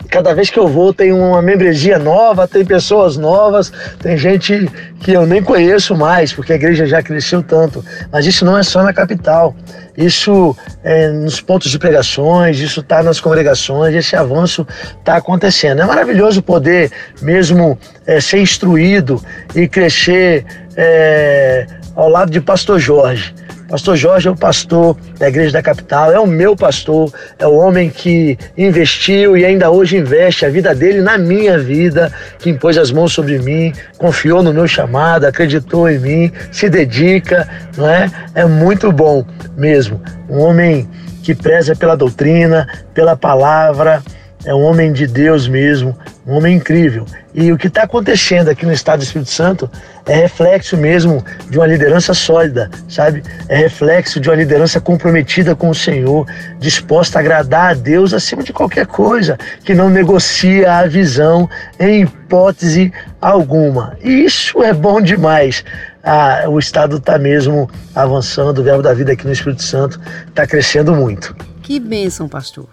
Cada 0.08 0.34
vez 0.34 0.50
que 0.50 0.58
eu 0.58 0.68
vou 0.68 0.92
tem 0.92 1.12
uma 1.12 1.42
membresia 1.42 1.98
nova, 1.98 2.46
tem 2.46 2.64
pessoas 2.64 3.16
novas, 3.16 3.72
tem 4.00 4.16
gente 4.16 4.70
que 5.00 5.12
eu 5.12 5.26
nem 5.26 5.42
conheço 5.42 5.94
mais, 5.94 6.32
porque 6.32 6.52
a 6.52 6.56
igreja 6.56 6.86
já 6.86 7.02
cresceu 7.02 7.42
tanto. 7.42 7.84
Mas 8.10 8.26
isso 8.26 8.44
não 8.44 8.56
é 8.56 8.62
só 8.62 8.82
na 8.82 8.92
capital, 8.92 9.54
isso 9.96 10.56
é 10.82 11.08
nos 11.08 11.40
pontos 11.40 11.70
de 11.70 11.78
pregações, 11.78 12.58
isso 12.58 12.80
está 12.80 13.02
nas 13.02 13.20
congregações, 13.20 13.94
esse 13.94 14.14
avanço 14.14 14.66
está 14.98 15.16
acontecendo. 15.16 15.80
É 15.82 15.84
maravilhoso 15.84 16.42
poder 16.42 16.90
mesmo 17.20 17.78
é, 18.06 18.20
ser 18.20 18.38
instruído 18.38 19.22
e 19.54 19.66
crescer 19.66 20.44
é, 20.76 21.66
ao 21.94 22.08
lado 22.08 22.30
de 22.30 22.40
Pastor 22.40 22.78
Jorge. 22.78 23.34
Pastor 23.68 23.96
Jorge 23.96 24.28
é 24.28 24.30
o 24.30 24.36
pastor 24.36 24.96
da 25.18 25.28
igreja 25.28 25.52
da 25.52 25.62
capital, 25.62 26.12
é 26.12 26.20
o 26.20 26.26
meu 26.26 26.54
pastor, 26.54 27.12
é 27.36 27.46
o 27.46 27.56
homem 27.56 27.90
que 27.90 28.38
investiu 28.56 29.36
e 29.36 29.44
ainda 29.44 29.70
hoje 29.70 29.96
investe 29.96 30.46
a 30.46 30.48
vida 30.48 30.72
dele 30.72 31.00
na 31.00 31.18
minha 31.18 31.58
vida, 31.58 32.12
que 32.38 32.48
impôs 32.48 32.78
as 32.78 32.92
mãos 32.92 33.12
sobre 33.12 33.38
mim, 33.40 33.72
confiou 33.98 34.40
no 34.40 34.54
meu 34.54 34.68
chamado, 34.68 35.24
acreditou 35.24 35.90
em 35.90 35.98
mim, 35.98 36.32
se 36.52 36.70
dedica, 36.70 37.48
não 37.76 37.88
é? 37.88 38.08
É 38.34 38.44
muito 38.44 38.92
bom 38.92 39.24
mesmo. 39.56 40.00
Um 40.30 40.38
homem 40.40 40.88
que 41.24 41.34
preza 41.34 41.74
pela 41.74 41.96
doutrina, 41.96 42.68
pela 42.94 43.16
palavra, 43.16 44.00
é 44.44 44.54
um 44.54 44.62
homem 44.62 44.92
de 44.92 45.08
Deus 45.08 45.48
mesmo, 45.48 45.98
um 46.26 46.34
homem 46.34 46.56
incrível. 46.56 47.06
E 47.32 47.52
o 47.52 47.56
que 47.56 47.68
está 47.68 47.82
acontecendo 47.82 48.48
aqui 48.48 48.66
no 48.66 48.72
estado 48.72 48.98
do 48.98 49.04
Espírito 49.04 49.30
Santo 49.30 49.70
é 50.04 50.14
reflexo 50.14 50.76
mesmo 50.76 51.24
de 51.48 51.58
uma 51.58 51.66
liderança 51.66 52.12
sólida, 52.14 52.68
sabe? 52.88 53.22
É 53.48 53.56
reflexo 53.56 54.18
de 54.18 54.28
uma 54.28 54.34
liderança 54.34 54.80
comprometida 54.80 55.54
com 55.54 55.70
o 55.70 55.74
Senhor, 55.74 56.26
disposta 56.58 57.18
a 57.18 57.20
agradar 57.20 57.70
a 57.70 57.74
Deus 57.74 58.12
acima 58.12 58.42
de 58.42 58.52
qualquer 58.52 58.86
coisa, 58.86 59.38
que 59.64 59.74
não 59.74 59.88
negocia 59.88 60.72
a 60.72 60.86
visão 60.86 61.48
em 61.78 62.02
hipótese 62.02 62.92
alguma. 63.20 63.96
E 64.02 64.24
isso 64.24 64.62
é 64.62 64.72
bom 64.72 65.00
demais. 65.00 65.64
Ah, 66.02 66.44
o 66.48 66.58
estado 66.58 66.96
está 66.96 67.18
mesmo 67.18 67.68
avançando, 67.94 68.58
o 68.58 68.64
verbo 68.64 68.82
da 68.82 68.94
vida 68.94 69.12
aqui 69.12 69.26
no 69.26 69.32
Espírito 69.32 69.62
Santo 69.62 70.00
está 70.28 70.46
crescendo 70.46 70.94
muito. 70.94 71.36
Que 71.62 71.78
bênção, 71.80 72.28
pastor. 72.28 72.68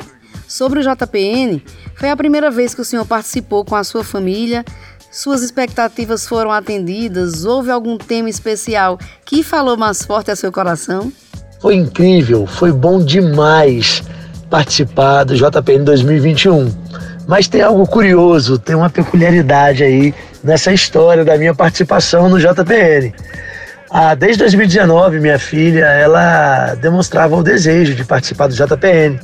Sobre 0.54 0.82
o 0.82 0.84
JPN, 0.84 1.64
foi 1.96 2.12
a 2.12 2.16
primeira 2.16 2.52
vez 2.52 2.76
que 2.76 2.82
o 2.82 2.86
senhor 2.86 3.08
participou 3.08 3.66
com 3.66 3.76
a 3.76 3.84
sua 3.84 4.04
família. 4.04 4.64
Suas 5.10 5.42
expectativas 5.42 6.28
foram 6.28 6.52
atendidas? 6.52 7.44
Houve 7.44 7.72
algum 7.72 7.98
tema 7.98 8.30
especial 8.30 9.00
que 9.26 9.42
falou 9.42 9.76
mais 9.76 10.06
forte 10.06 10.30
a 10.30 10.36
seu 10.36 10.52
coração? 10.52 11.12
Foi 11.60 11.74
incrível, 11.74 12.46
foi 12.46 12.72
bom 12.72 13.04
demais 13.04 14.04
participar 14.48 15.24
do 15.24 15.34
JPN 15.34 15.86
2021. 15.86 16.72
Mas 17.28 17.48
tem 17.48 17.64
algo 17.64 17.88
curioso, 17.88 18.60
tem 18.60 18.76
uma 18.76 18.92
peculiaridade 18.92 19.84
aí 19.84 20.14
nessa 20.44 20.72
história 20.72 21.26
da 21.26 21.36
minha 21.36 21.56
participação 21.56 22.30
no 22.30 22.40
JPN. 22.40 23.12
Ah, 23.90 24.14
desde 24.14 24.38
2019, 24.38 25.20
minha 25.20 25.40
filha, 25.40 25.86
ela 25.86 26.76
demonstrava 26.76 27.36
o 27.36 27.42
desejo 27.42 27.96
de 27.96 28.06
participar 28.06 28.46
do 28.46 28.54
JPN. 28.54 29.20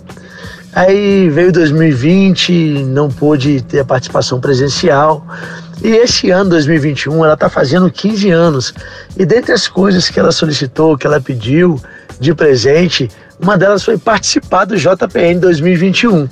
Aí 0.73 1.29
veio 1.29 1.51
2020, 1.51 2.83
não 2.85 3.09
pôde 3.09 3.61
ter 3.61 3.79
a 3.79 3.85
participação 3.85 4.39
presencial. 4.39 5.25
E 5.83 5.87
esse 5.87 6.29
ano, 6.29 6.51
2021, 6.51 7.23
ela 7.23 7.33
está 7.33 7.49
fazendo 7.49 7.89
15 7.89 8.29
anos. 8.29 8.73
E 9.17 9.25
dentre 9.25 9.51
as 9.51 9.67
coisas 9.67 10.09
que 10.09 10.19
ela 10.19 10.31
solicitou, 10.31 10.97
que 10.97 11.07
ela 11.07 11.19
pediu 11.19 11.81
de 12.19 12.35
presente, 12.35 13.09
uma 13.41 13.57
delas 13.57 13.83
foi 13.83 13.97
participar 13.97 14.65
do 14.65 14.75
JPN 14.75 15.39
2021. 15.39 16.27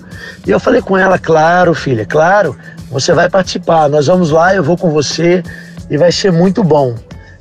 E 0.46 0.52
eu 0.52 0.60
falei 0.60 0.82
com 0.82 0.98
ela, 0.98 1.18
claro, 1.18 1.74
filha, 1.74 2.06
claro, 2.06 2.56
você 2.92 3.14
vai 3.14 3.30
participar. 3.30 3.90
Nós 3.90 4.08
vamos 4.08 4.30
lá, 4.30 4.54
eu 4.54 4.64
vou 4.64 4.78
com 4.78 4.92
você 4.92 5.42
e 5.90 5.98
vai 5.98 6.12
ser 6.12 6.32
muito 6.32 6.64
bom. 6.64 6.96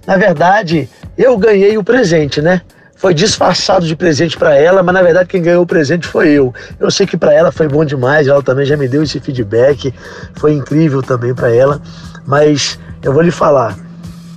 Na 0.06 0.16
verdade, 0.16 0.88
eu 1.18 1.36
ganhei 1.36 1.76
o 1.76 1.84
presente, 1.84 2.40
né? 2.40 2.62
Foi 2.96 3.14
disfarçado 3.14 3.86
de 3.86 3.94
presente 3.94 4.36
para 4.36 4.56
ela, 4.56 4.82
mas 4.82 4.94
na 4.94 5.02
verdade 5.02 5.28
quem 5.28 5.42
ganhou 5.42 5.62
o 5.62 5.66
presente 5.66 6.06
foi 6.06 6.30
eu. 6.30 6.52
Eu 6.80 6.90
sei 6.90 7.06
que 7.06 7.16
para 7.16 7.32
ela 7.32 7.52
foi 7.52 7.68
bom 7.68 7.84
demais, 7.84 8.26
ela 8.26 8.42
também 8.42 8.64
já 8.64 8.76
me 8.76 8.88
deu 8.88 9.02
esse 9.02 9.20
feedback, 9.20 9.94
foi 10.34 10.54
incrível 10.54 11.02
também 11.02 11.34
para 11.34 11.54
ela, 11.54 11.80
mas 12.26 12.78
eu 13.02 13.12
vou 13.12 13.22
lhe 13.22 13.30
falar, 13.30 13.76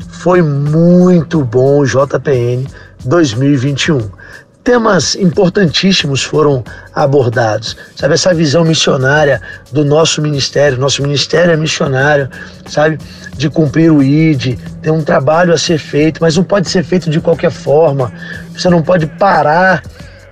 foi 0.10 0.42
muito 0.42 1.44
bom 1.44 1.80
o 1.80 1.86
JPN 1.86 2.68
2021 3.06 4.19
temas 4.64 5.16
importantíssimos 5.16 6.24
foram 6.24 6.64
abordados. 6.94 7.76
Sabe, 7.96 8.14
essa 8.14 8.34
visão 8.34 8.64
missionária 8.64 9.42
do 9.72 9.86
nosso 9.86 10.22
ministério, 10.22 10.78
nosso 10.78 11.02
ministério 11.02 11.54
é 11.54 11.58
missionário, 11.58 12.30
sabe, 12.68 12.98
de 13.36 13.50
cumprir 13.50 13.92
o 13.92 14.04
ID, 14.04 14.58
tem 14.82 14.92
um 14.92 15.04
trabalho 15.04 15.54
a 15.54 15.58
ser 15.58 15.78
feito, 15.78 16.20
mas 16.22 16.36
não 16.36 16.44
pode 16.44 16.70
ser 16.70 16.84
feito 16.84 17.10
de 17.10 17.20
qualquer 17.20 17.52
forma. 17.52 18.12
Você 18.54 18.70
não 18.70 18.82
pode 18.82 19.08
parar 19.08 19.82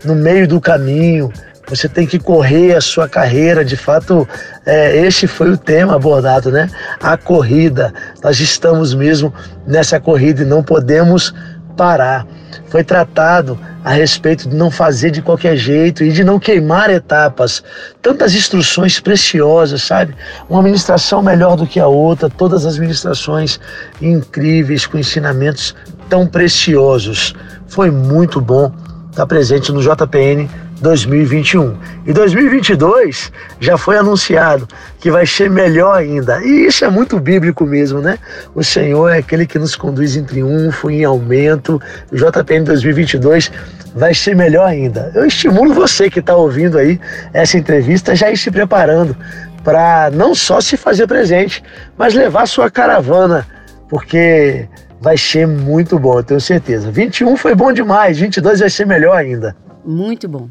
no 0.04 0.16
meio 0.16 0.48
do 0.48 0.60
caminho. 0.60 1.32
Você 1.70 1.90
tem 1.90 2.08
que 2.08 2.18
correr 2.18 2.76
a 2.76 2.82
sua 2.82 3.10
carreira. 3.10 3.64
De 3.64 3.76
fato, 3.76 4.28
é, 4.66 5.06
este 5.06 5.28
foi 5.28 5.52
o 5.52 5.58
tema 5.58 5.96
abordado, 5.96 6.50
né? 6.50 6.70
A 7.02 7.18
corrida. 7.18 7.94
Nós 8.24 8.40
estamos 8.40 8.94
mesmo 8.94 9.34
nessa 9.66 10.00
corrida 10.00 10.44
e 10.44 10.46
não 10.46 10.64
podemos 10.64 11.34
parar. 11.78 12.28
Foi 12.70 12.84
tratado 12.84 13.58
a 13.86 13.92
respeito 13.92 14.50
de 14.50 14.56
não 14.56 14.70
fazer 14.70 15.12
de 15.12 15.22
qualquer 15.22 15.56
jeito 15.56 16.04
e 16.04 16.12
de 16.12 16.24
não 16.24 16.38
queimar 16.40 16.90
etapas. 16.90 17.64
Tantas 18.02 18.34
instruções 18.34 19.00
preciosas, 19.00 19.84
sabe? 19.84 20.14
Uma 20.50 20.62
ministração 20.62 21.22
melhor 21.22 21.56
do 21.56 21.66
que 21.66 21.80
a 21.80 21.88
outra, 21.88 22.30
todas 22.30 22.66
as 22.66 22.78
ministrações 22.78 23.60
incríveis, 24.02 24.86
com 24.86 24.98
ensinamentos 24.98 25.74
tão 26.10 26.28
preciosos. 26.28 27.34
Foi 27.68 27.90
muito 27.90 28.42
bom 28.42 28.74
estar 29.10 29.26
presente 29.26 29.72
no 29.72 29.82
JPN 29.82 30.50
2021. 30.82 31.76
E 32.06 32.14
2022 32.14 33.32
já 33.60 33.78
foi 33.78 33.98
anunciado 33.98 34.68
que 35.00 35.10
vai 35.10 35.26
ser 35.26 35.50
melhor 35.50 35.98
ainda. 35.98 36.44
E 36.44 36.66
isso 36.66 36.86
é 36.86 36.90
muito 36.90 37.20
bíblico 37.20 37.66
mesmo, 37.66 38.00
né? 38.00 38.18
O 38.54 38.64
Senhor 38.64 39.10
é 39.10 39.18
aquele 39.18 39.46
que 39.46 39.60
nos 39.60 39.76
conduz 39.76 40.16
em 40.16 40.24
triunfo, 40.24 40.90
em 40.90 41.04
aumento. 41.04 41.82
O 42.12 42.16
JPM 42.16 42.66
2022 42.66 43.52
vai 43.96 44.14
ser 44.14 44.36
melhor 44.36 44.68
ainda. 44.68 45.12
Eu 45.16 45.26
estimulo 45.26 45.74
você 45.74 46.10
que 46.10 46.20
está 46.20 46.36
ouvindo 46.36 46.78
aí 46.78 47.00
essa 47.34 47.58
entrevista 47.58 48.16
já 48.16 48.32
ir 48.32 48.38
se 48.38 48.52
preparando 48.52 49.16
para 49.64 50.10
não 50.12 50.34
só 50.34 50.62
se 50.62 50.78
fazer 50.78 51.08
presente, 51.08 51.64
mas 51.98 52.14
levar 52.14 52.48
sua 52.48 52.70
caravana, 52.70 53.46
porque 53.90 54.68
vai 55.02 55.18
ser 55.18 55.46
muito 55.48 56.00
bom, 56.00 56.20
eu 56.20 56.24
tenho 56.24 56.40
certeza. 56.40 56.90
21 56.90 57.36
foi 57.36 57.54
bom 57.54 57.74
demais, 57.74 58.18
22 58.18 58.62
vai 58.62 58.70
ser 58.70 58.86
melhor 58.86 59.18
ainda. 59.18 59.56
Muito 59.84 60.28
bom. 60.28 60.50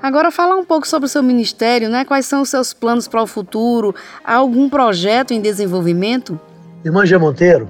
Agora 0.00 0.30
falar 0.30 0.54
um 0.54 0.64
pouco 0.64 0.86
sobre 0.86 1.06
o 1.06 1.08
seu 1.08 1.22
ministério, 1.22 1.88
né? 1.88 2.04
Quais 2.04 2.24
são 2.24 2.42
os 2.42 2.48
seus 2.48 2.72
planos 2.72 3.08
para 3.08 3.20
o 3.20 3.26
futuro? 3.26 3.94
Há 4.24 4.34
algum 4.36 4.68
projeto 4.68 5.32
em 5.32 5.40
desenvolvimento? 5.40 6.38
Irmã 6.84 7.04
Gia 7.04 7.18
Monteiro, 7.18 7.68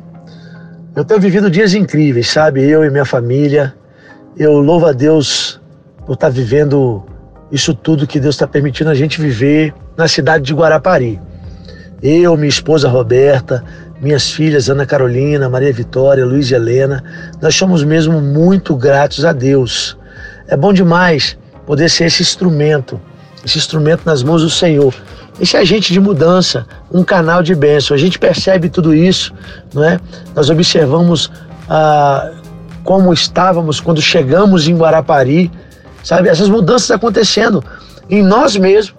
eu 0.94 1.04
tenho 1.04 1.20
vivido 1.20 1.50
dias 1.50 1.72
incríveis, 1.72 2.28
sabe? 2.28 2.62
Eu 2.68 2.84
e 2.84 2.90
minha 2.90 3.06
família. 3.06 3.74
Eu 4.36 4.60
louvo 4.60 4.86
a 4.86 4.92
Deus 4.92 5.58
por 6.04 6.12
estar 6.12 6.28
vivendo 6.28 7.02
isso 7.50 7.74
tudo 7.74 8.06
que 8.06 8.20
Deus 8.20 8.34
está 8.34 8.46
permitindo 8.46 8.90
a 8.90 8.94
gente 8.94 9.20
viver 9.20 9.72
na 9.96 10.06
cidade 10.06 10.44
de 10.44 10.54
Guarapari. 10.54 11.18
Eu, 12.02 12.36
minha 12.36 12.48
esposa 12.48 12.90
Roberta, 12.90 13.64
minhas 14.02 14.30
filhas 14.30 14.68
Ana 14.68 14.84
Carolina, 14.84 15.48
Maria 15.48 15.72
Vitória, 15.72 16.26
Luiz 16.26 16.50
e 16.50 16.54
Helena, 16.54 17.02
nós 17.40 17.54
somos 17.54 17.82
mesmo 17.82 18.20
muito 18.20 18.76
gratos 18.76 19.24
a 19.24 19.32
Deus. 19.32 19.96
É 20.46 20.56
bom 20.56 20.74
demais 20.74 21.38
poder 21.68 21.90
ser 21.90 22.06
esse 22.06 22.22
instrumento, 22.22 22.98
esse 23.44 23.58
instrumento 23.58 24.00
nas 24.06 24.22
mãos 24.22 24.40
do 24.40 24.48
Senhor, 24.48 24.94
esse 25.38 25.54
agente 25.54 25.92
de 25.92 26.00
mudança, 26.00 26.66
um 26.90 27.04
canal 27.04 27.42
de 27.42 27.54
bênção. 27.54 27.94
A 27.94 28.00
gente 28.00 28.18
percebe 28.18 28.70
tudo 28.70 28.94
isso, 28.94 29.34
não 29.74 29.84
é? 29.84 30.00
Nós 30.34 30.48
observamos 30.48 31.30
ah, 31.68 32.30
como 32.82 33.12
estávamos 33.12 33.80
quando 33.80 34.00
chegamos 34.00 34.66
em 34.66 34.78
Guarapari, 34.78 35.52
sabe? 36.02 36.30
Essas 36.30 36.48
mudanças 36.48 36.90
acontecendo 36.90 37.62
em 38.08 38.22
nós 38.22 38.56
mesmos, 38.56 38.94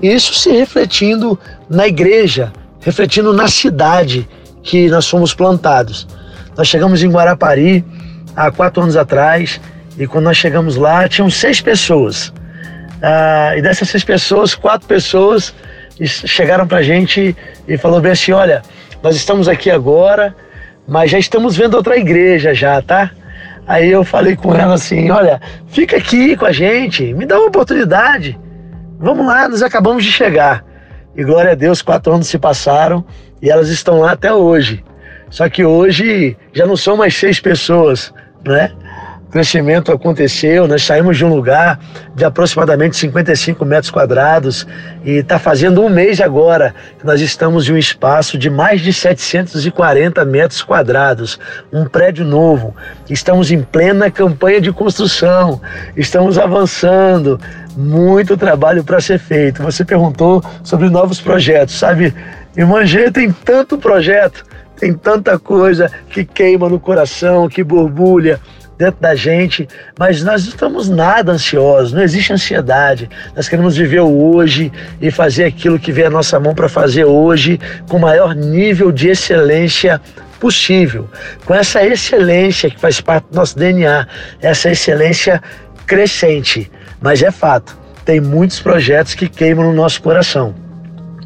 isso 0.00 0.32
se 0.32 0.50
refletindo 0.50 1.38
na 1.68 1.86
igreja, 1.86 2.50
refletindo 2.80 3.34
na 3.34 3.48
cidade 3.48 4.26
que 4.62 4.88
nós 4.88 5.06
fomos 5.06 5.34
plantados. 5.34 6.08
Nós 6.56 6.68
chegamos 6.68 7.02
em 7.02 7.10
Guarapari 7.10 7.84
há 8.34 8.50
quatro 8.50 8.82
anos 8.82 8.96
atrás 8.96 9.60
e 9.98 10.06
quando 10.06 10.24
nós 10.24 10.36
chegamos 10.36 10.76
lá, 10.76 11.08
tinham 11.08 11.30
seis 11.30 11.60
pessoas. 11.60 12.32
Ah, 13.02 13.54
e 13.56 13.62
dessas 13.62 13.88
seis 13.88 14.04
pessoas, 14.04 14.54
quatro 14.54 14.86
pessoas 14.88 15.54
chegaram 16.02 16.66
para 16.66 16.78
a 16.78 16.82
gente 16.82 17.36
e 17.68 17.78
falou 17.78 18.00
bem 18.00 18.12
assim, 18.12 18.32
olha, 18.32 18.62
nós 19.02 19.14
estamos 19.14 19.48
aqui 19.48 19.70
agora, 19.70 20.34
mas 20.88 21.10
já 21.10 21.18
estamos 21.18 21.56
vendo 21.56 21.74
outra 21.74 21.96
igreja 21.96 22.54
já, 22.54 22.82
tá? 22.82 23.10
Aí 23.66 23.90
eu 23.90 24.04
falei 24.04 24.36
com 24.36 24.54
ela 24.54 24.74
assim, 24.74 25.10
olha, 25.10 25.40
fica 25.68 25.96
aqui 25.96 26.36
com 26.36 26.46
a 26.46 26.52
gente, 26.52 27.14
me 27.14 27.24
dá 27.24 27.38
uma 27.38 27.48
oportunidade. 27.48 28.38
Vamos 28.98 29.26
lá, 29.26 29.48
nós 29.48 29.62
acabamos 29.62 30.04
de 30.04 30.10
chegar. 30.10 30.64
E 31.16 31.22
glória 31.22 31.52
a 31.52 31.54
Deus, 31.54 31.80
quatro 31.80 32.12
anos 32.12 32.26
se 32.26 32.38
passaram 32.38 33.04
e 33.40 33.50
elas 33.50 33.68
estão 33.68 34.00
lá 34.00 34.12
até 34.12 34.32
hoje. 34.32 34.84
Só 35.30 35.48
que 35.48 35.64
hoje 35.64 36.36
já 36.52 36.66
não 36.66 36.76
são 36.76 36.96
mais 36.96 37.14
seis 37.14 37.40
pessoas, 37.40 38.12
né? 38.44 38.72
Crescimento 39.34 39.90
aconteceu, 39.90 40.68
nós 40.68 40.84
saímos 40.84 41.16
de 41.16 41.24
um 41.24 41.28
lugar 41.28 41.80
de 42.14 42.24
aproximadamente 42.24 42.96
55 42.96 43.64
metros 43.64 43.90
quadrados 43.90 44.64
e 45.04 45.14
está 45.14 45.40
fazendo 45.40 45.82
um 45.82 45.88
mês 45.88 46.20
agora 46.20 46.72
que 46.96 47.04
nós 47.04 47.20
estamos 47.20 47.68
em 47.68 47.72
um 47.72 47.76
espaço 47.76 48.38
de 48.38 48.48
mais 48.48 48.80
de 48.80 48.92
740 48.92 50.24
metros 50.24 50.62
quadrados, 50.62 51.40
um 51.72 51.84
prédio 51.84 52.24
novo. 52.24 52.76
Estamos 53.10 53.50
em 53.50 53.60
plena 53.60 54.08
campanha 54.08 54.60
de 54.60 54.70
construção, 54.70 55.60
estamos 55.96 56.38
avançando, 56.38 57.40
muito 57.76 58.36
trabalho 58.36 58.84
para 58.84 59.00
ser 59.00 59.18
feito. 59.18 59.64
Você 59.64 59.84
perguntou 59.84 60.44
sobre 60.62 60.88
novos 60.88 61.20
projetos, 61.20 61.74
sabe? 61.74 62.14
G 62.84 63.10
tem 63.10 63.32
tanto 63.32 63.78
projeto, 63.78 64.46
tem 64.78 64.94
tanta 64.94 65.36
coisa 65.40 65.90
que 66.08 66.24
queima 66.24 66.68
no 66.68 66.78
coração, 66.78 67.48
que 67.48 67.64
borbulha 67.64 68.38
dentro 68.76 69.00
da 69.00 69.14
gente, 69.14 69.68
mas 69.98 70.22
nós 70.22 70.42
não 70.42 70.50
estamos 70.50 70.88
nada 70.88 71.32
ansiosos, 71.32 71.92
não 71.92 72.02
existe 72.02 72.32
ansiedade. 72.32 73.08
Nós 73.34 73.48
queremos 73.48 73.76
viver 73.76 74.00
o 74.00 74.34
hoje 74.34 74.72
e 75.00 75.10
fazer 75.10 75.44
aquilo 75.44 75.78
que 75.78 75.92
vem 75.92 76.06
à 76.06 76.10
nossa 76.10 76.38
mão 76.40 76.54
para 76.54 76.68
fazer 76.68 77.04
hoje 77.04 77.58
com 77.88 77.96
o 77.96 78.00
maior 78.00 78.34
nível 78.34 78.90
de 78.90 79.08
excelência 79.08 80.00
possível. 80.40 81.08
Com 81.44 81.54
essa 81.54 81.84
excelência 81.84 82.68
que 82.68 82.78
faz 82.78 83.00
parte 83.00 83.26
do 83.30 83.36
nosso 83.36 83.56
DNA, 83.58 84.06
essa 84.42 84.70
excelência 84.70 85.42
crescente. 85.86 86.70
Mas 87.00 87.22
é 87.22 87.30
fato, 87.30 87.76
tem 88.04 88.20
muitos 88.20 88.60
projetos 88.60 89.14
que 89.14 89.28
queimam 89.28 89.66
no 89.66 89.72
nosso 89.72 90.02
coração. 90.02 90.54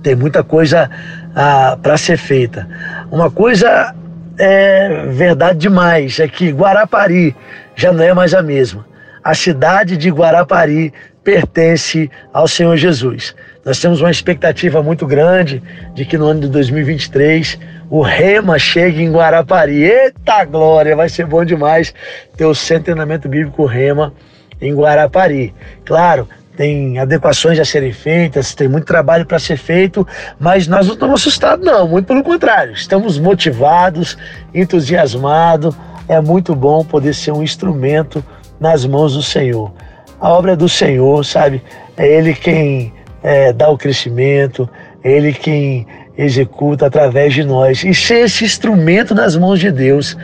Tem 0.03 0.15
muita 0.15 0.45
coisa 0.45 0.89
ah, 1.35 1.77
para 1.83 1.97
ser 1.97 2.17
feita. 2.17 2.69
Uma 3.11 3.31
coisa 3.31 3.95
é 4.39 5.07
verdade 5.07 5.59
demais 5.59 6.21
é 6.21 6.29
que 6.29 6.51
Guarapari 6.51 7.35
já 7.75 7.93
não 7.93 8.05
é 8.05 8.15
mais 8.15 8.35
a 8.35 8.43
mesma. 8.43 8.87
A 9.23 9.35
cidade 9.35 9.97
de 9.97 10.11
Guarapari 10.11 10.93
pertence 11.25 12.11
ao 12.33 12.49
Senhor 12.49 12.77
Jesus. 12.77 13.35
Nós 13.65 13.79
temos 13.81 14.01
uma 14.01 14.11
expectativa 14.11 14.83
muito 14.83 15.07
grande 15.07 15.63
de 15.95 16.05
que 16.05 16.17
no 16.17 16.27
ano 16.27 16.41
de 16.41 16.49
2023 16.49 17.59
o 17.91 18.01
Rema 18.01 18.59
chegue 18.59 19.03
em 19.03 19.13
Guarapari. 19.13 19.83
Eita 19.83 20.45
glória, 20.45 20.97
vai 20.97 21.09
ser 21.09 21.27
bom 21.27 21.45
demais 21.45 21.93
ter 22.37 22.47
o 22.47 22.55
centenamento 22.55 23.29
bíblico 23.29 23.67
Rema 23.67 24.15
em 24.61 24.75
Guarapari. 24.75 25.55
Claro, 25.85 26.29
tem 26.59 26.99
adequações 26.99 27.57
a 27.61 27.65
serem 27.65 27.93
feitas, 27.93 28.53
tem 28.53 28.67
muito 28.67 28.85
trabalho 28.85 29.25
para 29.25 29.39
ser 29.39 29.57
feito, 29.57 30.05
mas 30.41 30.67
nós 30.67 30.89
não 30.89 30.95
estamos 30.95 31.21
assustados, 31.21 31.65
não, 31.65 31.87
muito 31.87 32.07
pelo 32.07 32.21
contrário, 32.21 32.73
estamos 32.73 33.17
motivados, 33.17 34.19
entusiasmados. 34.53 35.77
É 36.09 36.21
muito 36.21 36.57
bom 36.57 36.85
poder 36.85 37.15
ser 37.15 37.31
um 37.31 37.45
instrumento 37.45 38.25
nas 38.59 38.85
mãos 38.85 39.15
do 39.15 39.23
Senhor. 39.23 39.73
A 40.21 40.33
obra 40.33 40.55
é 40.55 40.57
do 40.57 40.69
Senhor, 40.69 41.25
sabe? 41.25 41.63
É 41.97 42.09
Ele 42.09 42.35
quem 42.35 42.93
é, 43.23 43.53
dá 43.53 43.69
o 43.69 43.79
crescimento, 43.79 44.69
é 45.05 45.13
Ele 45.13 45.33
quem 45.33 45.87
executa 46.17 46.87
através 46.87 47.35
de 47.35 47.45
nós. 47.45 47.85
E 47.85 47.95
ser 47.95 48.25
esse 48.25 48.45
instrumento 48.45 49.15
nas 49.15 49.37
mãos 49.37 49.61
de 49.61 49.71
Deus 49.71 50.17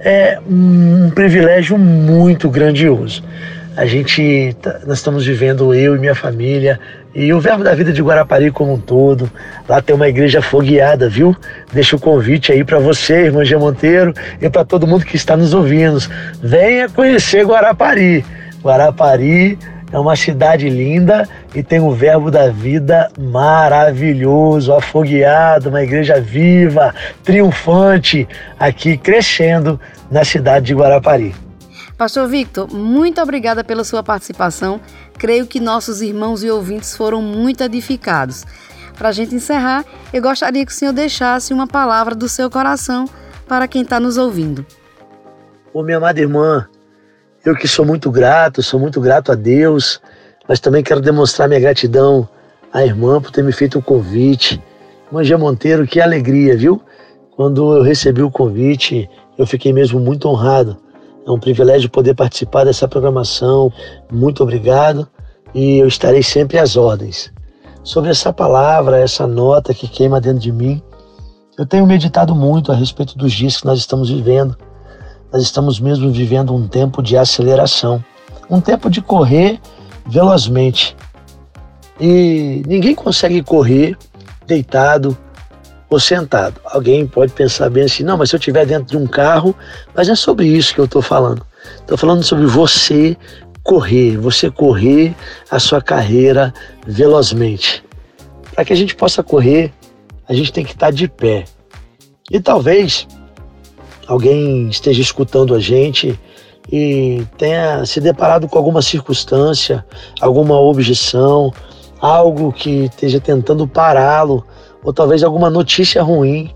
é 0.00 0.38
um 0.46 1.08
privilégio 1.14 1.78
muito 1.78 2.50
grandioso. 2.50 3.24
A 3.78 3.86
gente, 3.86 4.56
tá, 4.60 4.80
nós 4.84 4.98
estamos 4.98 5.24
vivendo, 5.24 5.72
eu 5.72 5.94
e 5.94 6.00
minha 6.00 6.14
família, 6.14 6.80
e 7.14 7.32
o 7.32 7.38
Verbo 7.38 7.62
da 7.62 7.76
Vida 7.76 7.92
de 7.92 8.02
Guarapari 8.02 8.50
como 8.50 8.72
um 8.72 8.80
todo. 8.80 9.30
Lá 9.68 9.80
tem 9.80 9.94
uma 9.94 10.08
igreja 10.08 10.42
fogueada, 10.42 11.08
viu? 11.08 11.36
Deixa 11.72 11.94
o 11.94 12.00
convite 12.00 12.50
aí 12.50 12.64
para 12.64 12.80
você, 12.80 13.26
irmã 13.26 13.44
Gia 13.44 13.56
Monteiro, 13.56 14.12
e 14.42 14.50
para 14.50 14.64
todo 14.64 14.84
mundo 14.84 15.04
que 15.04 15.14
está 15.14 15.36
nos 15.36 15.54
ouvindo. 15.54 15.96
Venha 16.42 16.88
conhecer 16.88 17.46
Guarapari. 17.46 18.24
Guarapari 18.64 19.56
é 19.92 19.98
uma 20.00 20.16
cidade 20.16 20.68
linda 20.68 21.28
e 21.54 21.62
tem 21.62 21.78
o 21.78 21.92
Verbo 21.92 22.32
da 22.32 22.50
Vida 22.50 23.08
maravilhoso, 23.16 24.74
afogueado, 24.74 25.68
uma 25.68 25.84
igreja 25.84 26.20
viva, 26.20 26.92
triunfante, 27.22 28.26
aqui 28.58 28.96
crescendo 28.96 29.78
na 30.10 30.24
cidade 30.24 30.66
de 30.66 30.74
Guarapari. 30.74 31.32
Pastor 31.98 32.28
Victor, 32.28 32.72
muito 32.72 33.20
obrigada 33.20 33.64
pela 33.64 33.82
sua 33.82 34.04
participação. 34.04 34.80
Creio 35.18 35.48
que 35.48 35.58
nossos 35.58 36.00
irmãos 36.00 36.44
e 36.44 36.50
ouvintes 36.50 36.96
foram 36.96 37.20
muito 37.20 37.64
edificados. 37.64 38.44
Para 38.96 39.08
a 39.08 39.12
gente 39.12 39.34
encerrar, 39.34 39.84
eu 40.12 40.22
gostaria 40.22 40.64
que 40.64 40.70
o 40.70 40.74
senhor 40.74 40.92
deixasse 40.92 41.52
uma 41.52 41.66
palavra 41.66 42.14
do 42.14 42.28
seu 42.28 42.48
coração 42.48 43.06
para 43.48 43.66
quem 43.66 43.82
está 43.82 43.98
nos 43.98 44.16
ouvindo. 44.16 44.64
Ô, 45.74 45.82
minha 45.82 45.96
amada 45.96 46.20
irmã, 46.20 46.68
eu 47.44 47.56
que 47.56 47.66
sou 47.66 47.84
muito 47.84 48.12
grato, 48.12 48.62
sou 48.62 48.78
muito 48.78 49.00
grato 49.00 49.32
a 49.32 49.34
Deus, 49.34 50.00
mas 50.48 50.60
também 50.60 50.84
quero 50.84 51.00
demonstrar 51.00 51.48
minha 51.48 51.60
gratidão 51.60 52.28
à 52.72 52.84
irmã 52.84 53.20
por 53.20 53.32
ter 53.32 53.42
me 53.42 53.50
feito 53.50 53.80
o 53.80 53.82
convite. 53.82 54.62
Gia 55.22 55.36
Monteiro, 55.36 55.84
que 55.84 56.00
alegria, 56.00 56.56
viu? 56.56 56.80
Quando 57.34 57.76
eu 57.76 57.82
recebi 57.82 58.22
o 58.22 58.30
convite, 58.30 59.10
eu 59.36 59.44
fiquei 59.44 59.72
mesmo 59.72 59.98
muito 59.98 60.28
honrado 60.28 60.76
é 61.28 61.32
um 61.32 61.38
privilégio 61.38 61.90
poder 61.90 62.14
participar 62.14 62.64
dessa 62.64 62.88
programação. 62.88 63.70
Muito 64.10 64.42
obrigado 64.42 65.06
e 65.54 65.76
eu 65.76 65.86
estarei 65.86 66.22
sempre 66.22 66.58
às 66.58 66.76
ordens. 66.76 67.30
Sobre 67.84 68.10
essa 68.10 68.32
palavra, 68.32 68.98
essa 68.98 69.26
nota 69.26 69.74
que 69.74 69.86
queima 69.86 70.20
dentro 70.20 70.40
de 70.40 70.50
mim, 70.50 70.82
eu 71.58 71.66
tenho 71.66 71.86
meditado 71.86 72.34
muito 72.34 72.72
a 72.72 72.74
respeito 72.74 73.16
dos 73.16 73.32
dias 73.32 73.58
que 73.58 73.66
nós 73.66 73.78
estamos 73.78 74.08
vivendo. 74.08 74.56
Nós 75.30 75.42
estamos 75.42 75.78
mesmo 75.78 76.10
vivendo 76.10 76.54
um 76.54 76.66
tempo 76.66 77.02
de 77.02 77.16
aceleração, 77.16 78.02
um 78.48 78.60
tempo 78.60 78.88
de 78.88 79.02
correr 79.02 79.60
velozmente. 80.06 80.96
E 82.00 82.62
ninguém 82.66 82.94
consegue 82.94 83.42
correr 83.42 83.98
deitado 84.46 85.16
ou 85.90 85.98
sentado. 85.98 86.60
Alguém 86.64 87.06
pode 87.06 87.32
pensar 87.32 87.70
bem 87.70 87.84
assim: 87.84 88.02
não, 88.02 88.16
mas 88.16 88.30
se 88.30 88.36
eu 88.36 88.38
estiver 88.38 88.66
dentro 88.66 88.86
de 88.86 88.96
um 88.96 89.06
carro, 89.06 89.54
mas 89.94 90.08
é 90.08 90.14
sobre 90.14 90.46
isso 90.46 90.74
que 90.74 90.80
eu 90.80 90.84
estou 90.84 91.02
falando. 91.02 91.44
Estou 91.80 91.96
falando 91.96 92.22
sobre 92.22 92.46
você 92.46 93.16
correr, 93.62 94.16
você 94.16 94.50
correr 94.50 95.14
a 95.50 95.58
sua 95.58 95.80
carreira 95.80 96.52
velozmente. 96.86 97.84
Para 98.54 98.64
que 98.64 98.72
a 98.72 98.76
gente 98.76 98.94
possa 98.94 99.22
correr, 99.22 99.72
a 100.28 100.34
gente 100.34 100.52
tem 100.52 100.64
que 100.64 100.72
estar 100.72 100.90
de 100.90 101.08
pé. 101.08 101.44
E 102.30 102.40
talvez 102.40 103.06
alguém 104.06 104.68
esteja 104.68 105.00
escutando 105.00 105.54
a 105.54 105.60
gente 105.60 106.18
e 106.70 107.22
tenha 107.36 107.84
se 107.86 108.00
deparado 108.00 108.48
com 108.48 108.58
alguma 108.58 108.82
circunstância, 108.82 109.84
alguma 110.20 110.58
objeção, 110.58 111.52
algo 112.00 112.52
que 112.52 112.84
esteja 112.84 113.20
tentando 113.20 113.66
pará-lo, 113.66 114.44
ou 114.88 114.92
talvez 114.94 115.22
alguma 115.22 115.50
notícia 115.50 116.02
ruim. 116.02 116.50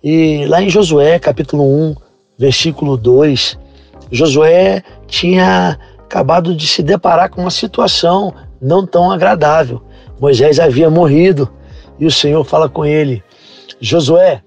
E 0.00 0.46
lá 0.46 0.62
em 0.62 0.70
Josué, 0.70 1.18
capítulo 1.18 1.64
1, 1.64 1.96
versículo 2.38 2.96
2, 2.96 3.58
Josué 4.12 4.84
tinha 5.08 5.76
acabado 5.98 6.54
de 6.54 6.68
se 6.68 6.84
deparar 6.84 7.28
com 7.28 7.40
uma 7.40 7.50
situação 7.50 8.32
não 8.62 8.86
tão 8.86 9.10
agradável. 9.10 9.82
Moisés 10.20 10.60
havia 10.60 10.88
morrido 10.88 11.50
e 11.98 12.06
o 12.06 12.12
Senhor 12.12 12.44
fala 12.44 12.68
com 12.68 12.86
ele: 12.86 13.24
Josué, 13.80 14.40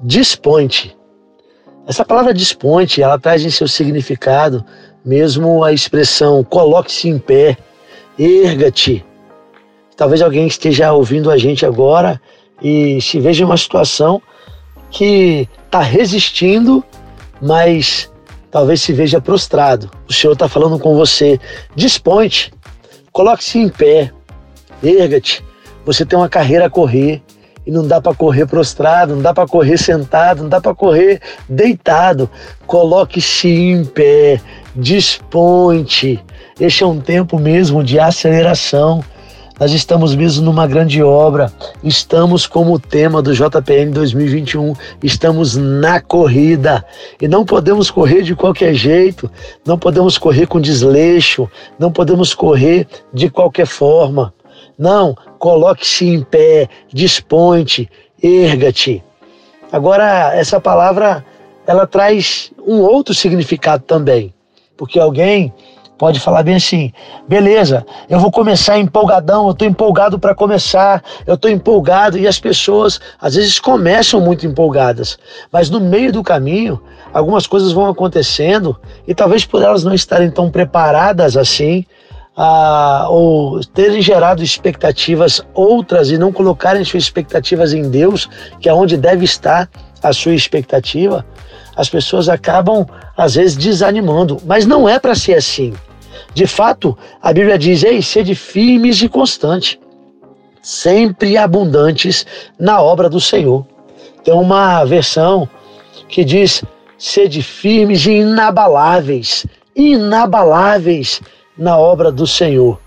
disponte. 0.00 0.96
Essa 1.86 2.06
palavra 2.06 2.32
disponte, 2.32 3.02
ela 3.02 3.18
traz 3.18 3.44
em 3.44 3.50
seu 3.50 3.68
significado 3.68 4.64
mesmo 5.04 5.62
a 5.62 5.74
expressão 5.74 6.42
coloque-se 6.42 7.06
em 7.06 7.18
pé, 7.18 7.58
erga-te. 8.18 9.04
Talvez 9.94 10.22
alguém 10.22 10.46
esteja 10.46 10.90
ouvindo 10.94 11.30
a 11.30 11.36
gente 11.36 11.66
agora 11.66 12.18
e 12.62 13.00
se 13.00 13.20
veja 13.20 13.42
em 13.42 13.46
uma 13.46 13.56
situação 13.56 14.20
que 14.90 15.48
está 15.64 15.80
resistindo, 15.80 16.84
mas 17.40 18.10
talvez 18.50 18.80
se 18.80 18.92
veja 18.92 19.20
prostrado. 19.20 19.90
O 20.08 20.12
Senhor 20.12 20.32
está 20.32 20.48
falando 20.48 20.78
com 20.78 20.94
você. 20.96 21.38
Desponte, 21.74 22.52
coloque-se 23.12 23.58
em 23.58 23.68
pé, 23.68 24.12
erga-te. 24.82 25.44
Você 25.84 26.04
tem 26.04 26.18
uma 26.18 26.28
carreira 26.28 26.66
a 26.66 26.70
correr 26.70 27.22
e 27.66 27.70
não 27.70 27.86
dá 27.86 28.00
para 28.00 28.14
correr 28.14 28.46
prostrado, 28.46 29.14
não 29.14 29.22
dá 29.22 29.34
para 29.34 29.46
correr 29.46 29.76
sentado, 29.76 30.42
não 30.42 30.48
dá 30.48 30.60
para 30.60 30.74
correr 30.74 31.20
deitado. 31.48 32.30
Coloque-se 32.66 33.48
em 33.48 33.84
pé, 33.84 34.40
desponte. 34.74 36.22
Este 36.58 36.84
é 36.84 36.86
um 36.86 37.00
tempo 37.00 37.38
mesmo 37.38 37.82
de 37.82 37.98
aceleração. 37.98 39.04
Nós 39.58 39.72
estamos 39.72 40.14
mesmo 40.14 40.44
numa 40.44 40.66
grande 40.66 41.02
obra. 41.02 41.50
Estamos 41.82 42.46
como 42.46 42.74
o 42.74 42.78
tema 42.78 43.22
do 43.22 43.32
JPN 43.32 43.90
2021. 43.90 44.74
Estamos 45.02 45.56
na 45.56 45.98
corrida. 45.98 46.84
E 47.20 47.26
não 47.26 47.42
podemos 47.42 47.90
correr 47.90 48.20
de 48.20 48.36
qualquer 48.36 48.74
jeito. 48.74 49.30
Não 49.64 49.78
podemos 49.78 50.18
correr 50.18 50.46
com 50.46 50.60
desleixo. 50.60 51.48
Não 51.78 51.90
podemos 51.90 52.34
correr 52.34 52.86
de 53.14 53.30
qualquer 53.30 53.66
forma. 53.66 54.34
Não, 54.78 55.16
coloque-se 55.38 56.06
em 56.06 56.22
pé, 56.22 56.68
desponte, 56.92 57.88
erga-te. 58.22 59.02
Agora, 59.72 60.34
essa 60.34 60.60
palavra, 60.60 61.24
ela 61.66 61.86
traz 61.86 62.52
um 62.66 62.80
outro 62.80 63.14
significado 63.14 63.84
também. 63.84 64.34
Porque 64.76 65.00
alguém 65.00 65.50
pode 65.98 66.20
falar 66.20 66.42
bem 66.42 66.56
assim: 66.56 66.92
beleza, 67.28 67.84
eu 68.08 68.18
vou 68.18 68.30
começar 68.30 68.78
empolgadão, 68.78 69.46
eu 69.46 69.52
estou 69.52 69.66
empolgado 69.66 70.18
para 70.18 70.34
começar, 70.34 71.02
eu 71.26 71.34
estou 71.34 71.50
empolgado, 71.50 72.18
e 72.18 72.26
as 72.26 72.38
pessoas 72.38 73.00
às 73.20 73.34
vezes 73.34 73.58
começam 73.58 74.20
muito 74.20 74.46
empolgadas, 74.46 75.18
mas 75.50 75.70
no 75.70 75.80
meio 75.80 76.12
do 76.12 76.22
caminho, 76.22 76.80
algumas 77.12 77.46
coisas 77.46 77.72
vão 77.72 77.88
acontecendo, 77.88 78.76
e 79.06 79.14
talvez 79.14 79.44
por 79.44 79.62
elas 79.62 79.84
não 79.84 79.94
estarem 79.94 80.30
tão 80.30 80.50
preparadas 80.50 81.36
assim, 81.36 81.84
ah, 82.36 83.06
ou 83.08 83.60
terem 83.60 84.02
gerado 84.02 84.42
expectativas 84.42 85.40
outras 85.54 86.10
e 86.10 86.18
não 86.18 86.30
colocarem 86.30 86.84
suas 86.84 87.04
expectativas 87.04 87.72
em 87.72 87.88
Deus, 87.88 88.28
que 88.60 88.68
é 88.68 88.74
onde 88.74 88.96
deve 88.96 89.24
estar 89.24 89.68
a 90.02 90.12
sua 90.12 90.34
expectativa, 90.34 91.24
as 91.74 91.88
pessoas 91.88 92.28
acabam 92.28 92.86
às 93.16 93.34
vezes 93.34 93.56
desanimando, 93.56 94.38
mas 94.44 94.66
não 94.66 94.88
é 94.88 94.98
para 94.98 95.14
ser 95.14 95.34
assim. 95.34 95.72
De 96.34 96.46
fato, 96.46 96.96
a 97.22 97.32
Bíblia 97.32 97.58
diz: 97.58 97.82
Ei, 97.82 98.02
sede 98.02 98.34
firmes 98.34 99.00
e 99.02 99.08
constantes, 99.08 99.78
sempre 100.62 101.36
abundantes 101.36 102.26
na 102.58 102.80
obra 102.80 103.08
do 103.08 103.20
Senhor. 103.20 103.66
Tem 104.24 104.34
uma 104.34 104.84
versão 104.84 105.48
que 106.08 106.24
diz: 106.24 106.62
sede 106.98 107.42
firmes 107.42 108.06
e 108.06 108.12
inabaláveis, 108.12 109.46
inabaláveis 109.74 111.20
na 111.56 111.78
obra 111.78 112.10
do 112.10 112.26
Senhor. 112.26 112.78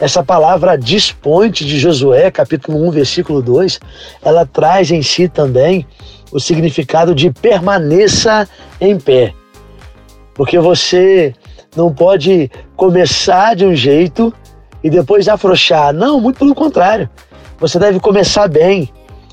Essa 0.00 0.22
palavra 0.22 0.76
disponte 0.76 1.64
de 1.64 1.78
Josué, 1.78 2.28
capítulo 2.30 2.84
1, 2.88 2.90
versículo 2.90 3.40
2, 3.40 3.78
ela 4.24 4.44
traz 4.44 4.90
em 4.90 5.00
si 5.00 5.28
também 5.28 5.86
o 6.32 6.40
significado 6.40 7.14
de 7.14 7.30
permaneça 7.30 8.48
em 8.80 8.98
pé. 8.98 9.32
Porque 10.34 10.58
você 10.58 11.32
não 11.76 11.92
pode 11.92 12.50
começar 12.76 13.56
de 13.56 13.64
um 13.64 13.74
jeito 13.74 14.32
e 14.82 14.90
depois 14.90 15.28
afrouxar. 15.28 15.92
Não, 15.92 16.20
muito 16.20 16.38
pelo 16.38 16.54
contrário. 16.54 17.08
Você 17.58 17.78
deve 17.78 18.00
começar 18.00 18.48
bem 18.48 18.90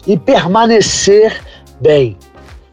e 0.08 0.18
permanecer 0.18 1.42
bem. 1.82 2.18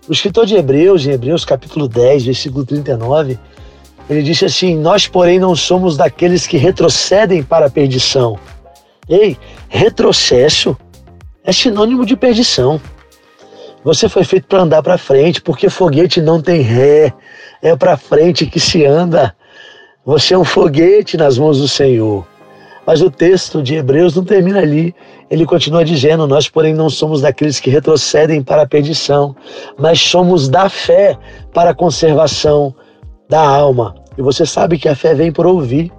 O 0.08 0.12
escritor 0.12 0.46
de 0.46 0.54
Hebreus, 0.54 1.06
em 1.06 1.10
Hebreus 1.10 1.44
capítulo 1.44 1.88
10, 1.88 2.26
versículo 2.26 2.64
39, 2.64 3.38
ele 4.08 4.22
disse 4.22 4.44
assim: 4.44 4.76
Nós, 4.76 5.08
porém, 5.08 5.38
não 5.38 5.56
somos 5.56 5.96
daqueles 5.96 6.46
que 6.46 6.56
retrocedem 6.56 7.42
para 7.42 7.66
a 7.66 7.70
perdição. 7.70 8.38
Ei, 9.08 9.36
retrocesso 9.68 10.76
é 11.42 11.52
sinônimo 11.52 12.06
de 12.06 12.16
perdição. 12.16 12.80
Você 13.82 14.08
foi 14.08 14.24
feito 14.24 14.46
para 14.48 14.62
andar 14.62 14.82
para 14.82 14.98
frente, 14.98 15.40
porque 15.40 15.70
foguete 15.70 16.20
não 16.20 16.42
tem 16.42 16.60
ré, 16.60 17.12
é 17.62 17.76
para 17.76 17.96
frente 17.96 18.46
que 18.46 18.58
se 18.58 18.84
anda. 18.84 19.34
Você 20.06 20.34
é 20.34 20.38
um 20.38 20.44
foguete 20.44 21.16
nas 21.16 21.36
mãos 21.36 21.58
do 21.58 21.66
Senhor. 21.66 22.24
Mas 22.86 23.02
o 23.02 23.10
texto 23.10 23.60
de 23.60 23.74
Hebreus 23.74 24.14
não 24.14 24.24
termina 24.24 24.60
ali. 24.60 24.94
Ele 25.28 25.44
continua 25.44 25.84
dizendo: 25.84 26.28
Nós, 26.28 26.48
porém, 26.48 26.72
não 26.72 26.88
somos 26.88 27.20
daqueles 27.20 27.58
que 27.58 27.70
retrocedem 27.70 28.40
para 28.40 28.62
a 28.62 28.66
perdição, 28.68 29.34
mas 29.76 30.00
somos 30.00 30.48
da 30.48 30.68
fé 30.68 31.18
para 31.52 31.70
a 31.70 31.74
conservação 31.74 32.72
da 33.28 33.40
alma. 33.40 33.96
E 34.16 34.22
você 34.22 34.46
sabe 34.46 34.78
que 34.78 34.88
a 34.88 34.94
fé 34.94 35.12
vem 35.12 35.32
por 35.32 35.44
ouvir. 35.44 35.92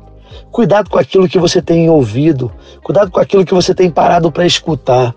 Cuidado 0.51 0.89
com 0.89 0.97
aquilo 0.97 1.27
que 1.27 1.37
você 1.37 1.61
tem 1.61 1.89
ouvido, 1.89 2.49
cuidado 2.83 3.11
com 3.11 3.19
aquilo 3.19 3.43
que 3.43 3.53
você 3.53 3.75
tem 3.75 3.89
parado 3.89 4.31
para 4.31 4.45
escutar. 4.45 5.13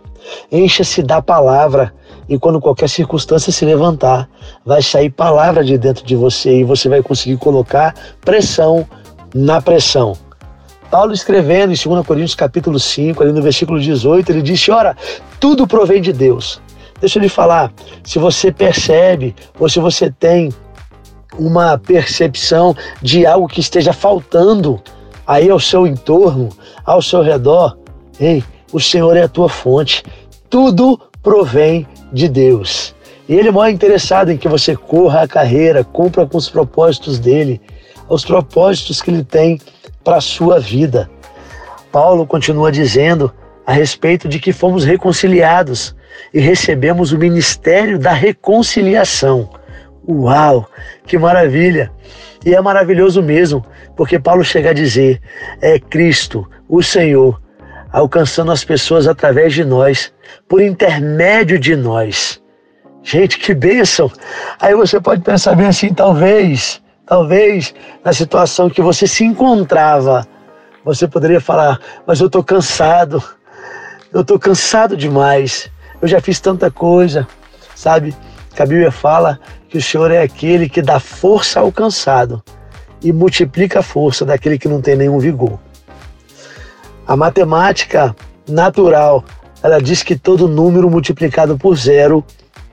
Encha-se 0.51 1.03
da 1.03 1.21
palavra 1.23 1.93
e 2.29 2.38
quando 2.38 2.61
qualquer 2.61 2.88
circunstância 2.88 3.53
se 3.53 3.64
levantar, 3.64 4.29
vai 4.64 4.83
sair 4.83 5.11
palavra 5.11 5.64
de 5.64 5.77
dentro 5.77 6.05
de 6.05 6.14
você 6.14 6.61
e 6.61 6.64
você 6.64 6.88
vai 6.88 7.03
conseguir 7.03 7.37
colocar 7.37 7.95
pressão 8.21 8.87
na 9.35 9.61
pressão. 9.61 10.16
Paulo 10.90 11.12
escrevendo 11.12 11.73
em 11.73 11.77
2 11.77 12.07
Coríntios 12.07 12.35
capítulo 12.35 12.79
5, 12.79 13.23
ali 13.23 13.33
no 13.33 13.43
versículo 13.43 13.81
18, 13.81 14.31
ele 14.31 14.43
disse: 14.43 14.71
"Ora, 14.71 14.97
tudo 15.38 15.66
provém 15.66 16.03
de 16.03 16.12
Deus". 16.12 16.61
Deixa 17.01 17.19
eu 17.19 17.23
lhe 17.23 17.29
falar, 17.29 17.73
se 18.05 18.19
você 18.19 18.53
percebe 18.53 19.35
ou 19.59 19.69
se 19.69 19.81
você 19.81 20.11
tem 20.11 20.53
uma 21.38 21.79
percepção 21.79 22.77
de 23.01 23.25
algo 23.25 23.49
que 23.49 23.61
esteja 23.61 23.93
faltando 23.93 24.81
aí 25.27 25.49
ao 25.49 25.61
seu 25.61 25.87
entorno, 25.87 26.49
ao 26.85 27.01
seu 27.01 27.23
redor, 27.23 27.79
ei, 28.19 28.45
o 28.73 28.81
Senhor 28.81 29.16
é 29.16 29.23
a 29.23 29.29
tua 29.29 29.49
fonte. 29.49 30.03
Tudo 30.50 31.00
provém 31.22 31.86
de 32.12 32.28
Deus. 32.28 32.92
E 33.28 33.34
Ele 33.34 33.50
é 33.50 33.52
mais 33.52 33.72
interessado 33.72 34.32
em 34.32 34.36
que 34.36 34.48
você 34.48 34.74
corra 34.74 35.22
a 35.22 35.28
carreira, 35.28 35.84
cumpra 35.84 36.26
com 36.26 36.36
os 36.36 36.50
propósitos 36.50 37.20
dele, 37.20 37.60
os 38.08 38.24
propósitos 38.24 39.00
que 39.00 39.12
Ele 39.12 39.22
tem 39.22 39.60
para 40.02 40.16
a 40.16 40.20
sua 40.20 40.58
vida. 40.58 41.08
Paulo 41.92 42.26
continua 42.26 42.72
dizendo 42.72 43.32
a 43.64 43.72
respeito 43.72 44.28
de 44.28 44.40
que 44.40 44.52
fomos 44.52 44.84
reconciliados 44.84 45.94
e 46.34 46.40
recebemos 46.40 47.12
o 47.12 47.18
ministério 47.18 47.96
da 47.96 48.12
reconciliação. 48.12 49.48
Uau, 50.08 50.68
que 51.06 51.16
maravilha! 51.16 51.92
E 52.44 52.56
é 52.56 52.60
maravilhoso 52.60 53.22
mesmo, 53.22 53.64
porque 53.96 54.18
Paulo 54.18 54.42
chega 54.42 54.70
a 54.70 54.74
dizer: 54.74 55.20
é 55.60 55.78
Cristo, 55.78 56.44
o 56.68 56.82
Senhor, 56.82 57.40
alcançando 57.92 58.53
as 58.53 58.64
pessoas 58.64 59.07
através 59.07 59.53
de 59.53 59.64
nós, 59.64 60.12
por 60.48 60.61
intermédio 60.61 61.59
de 61.59 61.74
nós. 61.74 62.40
Gente, 63.03 63.38
que 63.38 63.55
bênção! 63.55 64.11
Aí 64.61 64.74
você 64.74 65.00
pode 65.00 65.22
pensar 65.22 65.55
bem 65.57 65.66
assim, 65.66 65.92
talvez, 65.92 66.83
talvez 67.07 67.74
na 68.05 68.12
situação 68.12 68.70
que 68.70 68.83
você 68.83 69.07
se 69.07 69.24
encontrava, 69.24 70.26
Você 70.83 71.07
poderia 71.07 71.42
falar, 71.42 71.79
mas 72.07 72.20
eu 72.20 72.26
estou 72.26 72.42
cansado, 72.42 73.22
eu 74.14 74.22
estou 74.22 74.38
cansado 74.38 74.96
demais, 74.96 75.70
eu 76.00 76.09
já 76.09 76.22
fiz 76.22 76.40
tanta 76.40 76.70
coisa, 76.70 77.29
sabe? 77.74 78.16
Que 78.55 78.62
a 78.62 78.66
Bíblia 78.66 78.90
fala 78.90 79.38
que 79.68 79.76
o 79.76 79.83
Senhor 79.83 80.11
é 80.11 80.22
aquele 80.22 80.70
que 80.70 80.81
dá 80.81 80.98
força 80.98 81.61
ao 81.61 81.70
cansado 81.70 82.42
e 83.03 83.12
multiplica 83.12 83.81
a 83.81 83.83
força 83.83 84.24
daquele 84.24 84.59
que 84.59 84.68
não 84.68 84.81
tem 84.81 84.96
nenhum 84.96 85.18
vigor. 85.18 85.59
A 87.11 87.16
matemática 87.16 88.14
natural, 88.49 89.25
ela 89.64 89.83
diz 89.83 90.01
que 90.01 90.14
todo 90.14 90.46
número 90.46 90.88
multiplicado 90.88 91.59
por 91.59 91.77
zero 91.77 92.25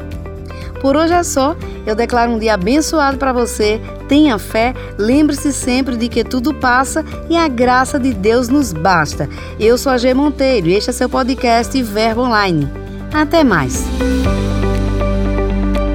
Por 0.80 0.96
hoje 0.96 1.12
é 1.12 1.22
só. 1.22 1.56
Eu 1.86 1.94
declaro 1.94 2.32
um 2.32 2.38
dia 2.38 2.54
abençoado 2.54 3.18
para 3.18 3.32
você. 3.32 3.80
Tenha 4.08 4.38
fé, 4.38 4.74
lembre-se 4.98 5.52
sempre 5.52 5.96
de 5.96 6.08
que 6.08 6.24
tudo 6.24 6.54
passa 6.54 7.04
e 7.28 7.36
a 7.36 7.48
graça 7.48 7.98
de 7.98 8.12
Deus 8.12 8.48
nos 8.48 8.72
basta. 8.72 9.28
Eu 9.58 9.76
sou 9.76 9.92
a 9.92 9.98
G 9.98 10.14
Monteiro 10.14 10.68
e 10.68 10.74
este 10.74 10.90
é 10.90 10.92
seu 10.92 11.08
podcast 11.08 11.80
Verbo 11.82 12.22
Online. 12.22 12.68
Até 13.12 13.44
mais. 13.44 13.84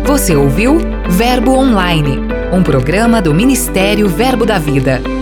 Você 0.06 0.36
ouviu 0.36 0.78
Verbo 1.10 1.54
Online, 1.54 2.20
um 2.52 2.62
programa 2.62 3.22
do 3.22 3.34
Ministério 3.34 4.08
Verbo 4.08 4.46
da 4.46 4.60
Vida. 4.60 5.13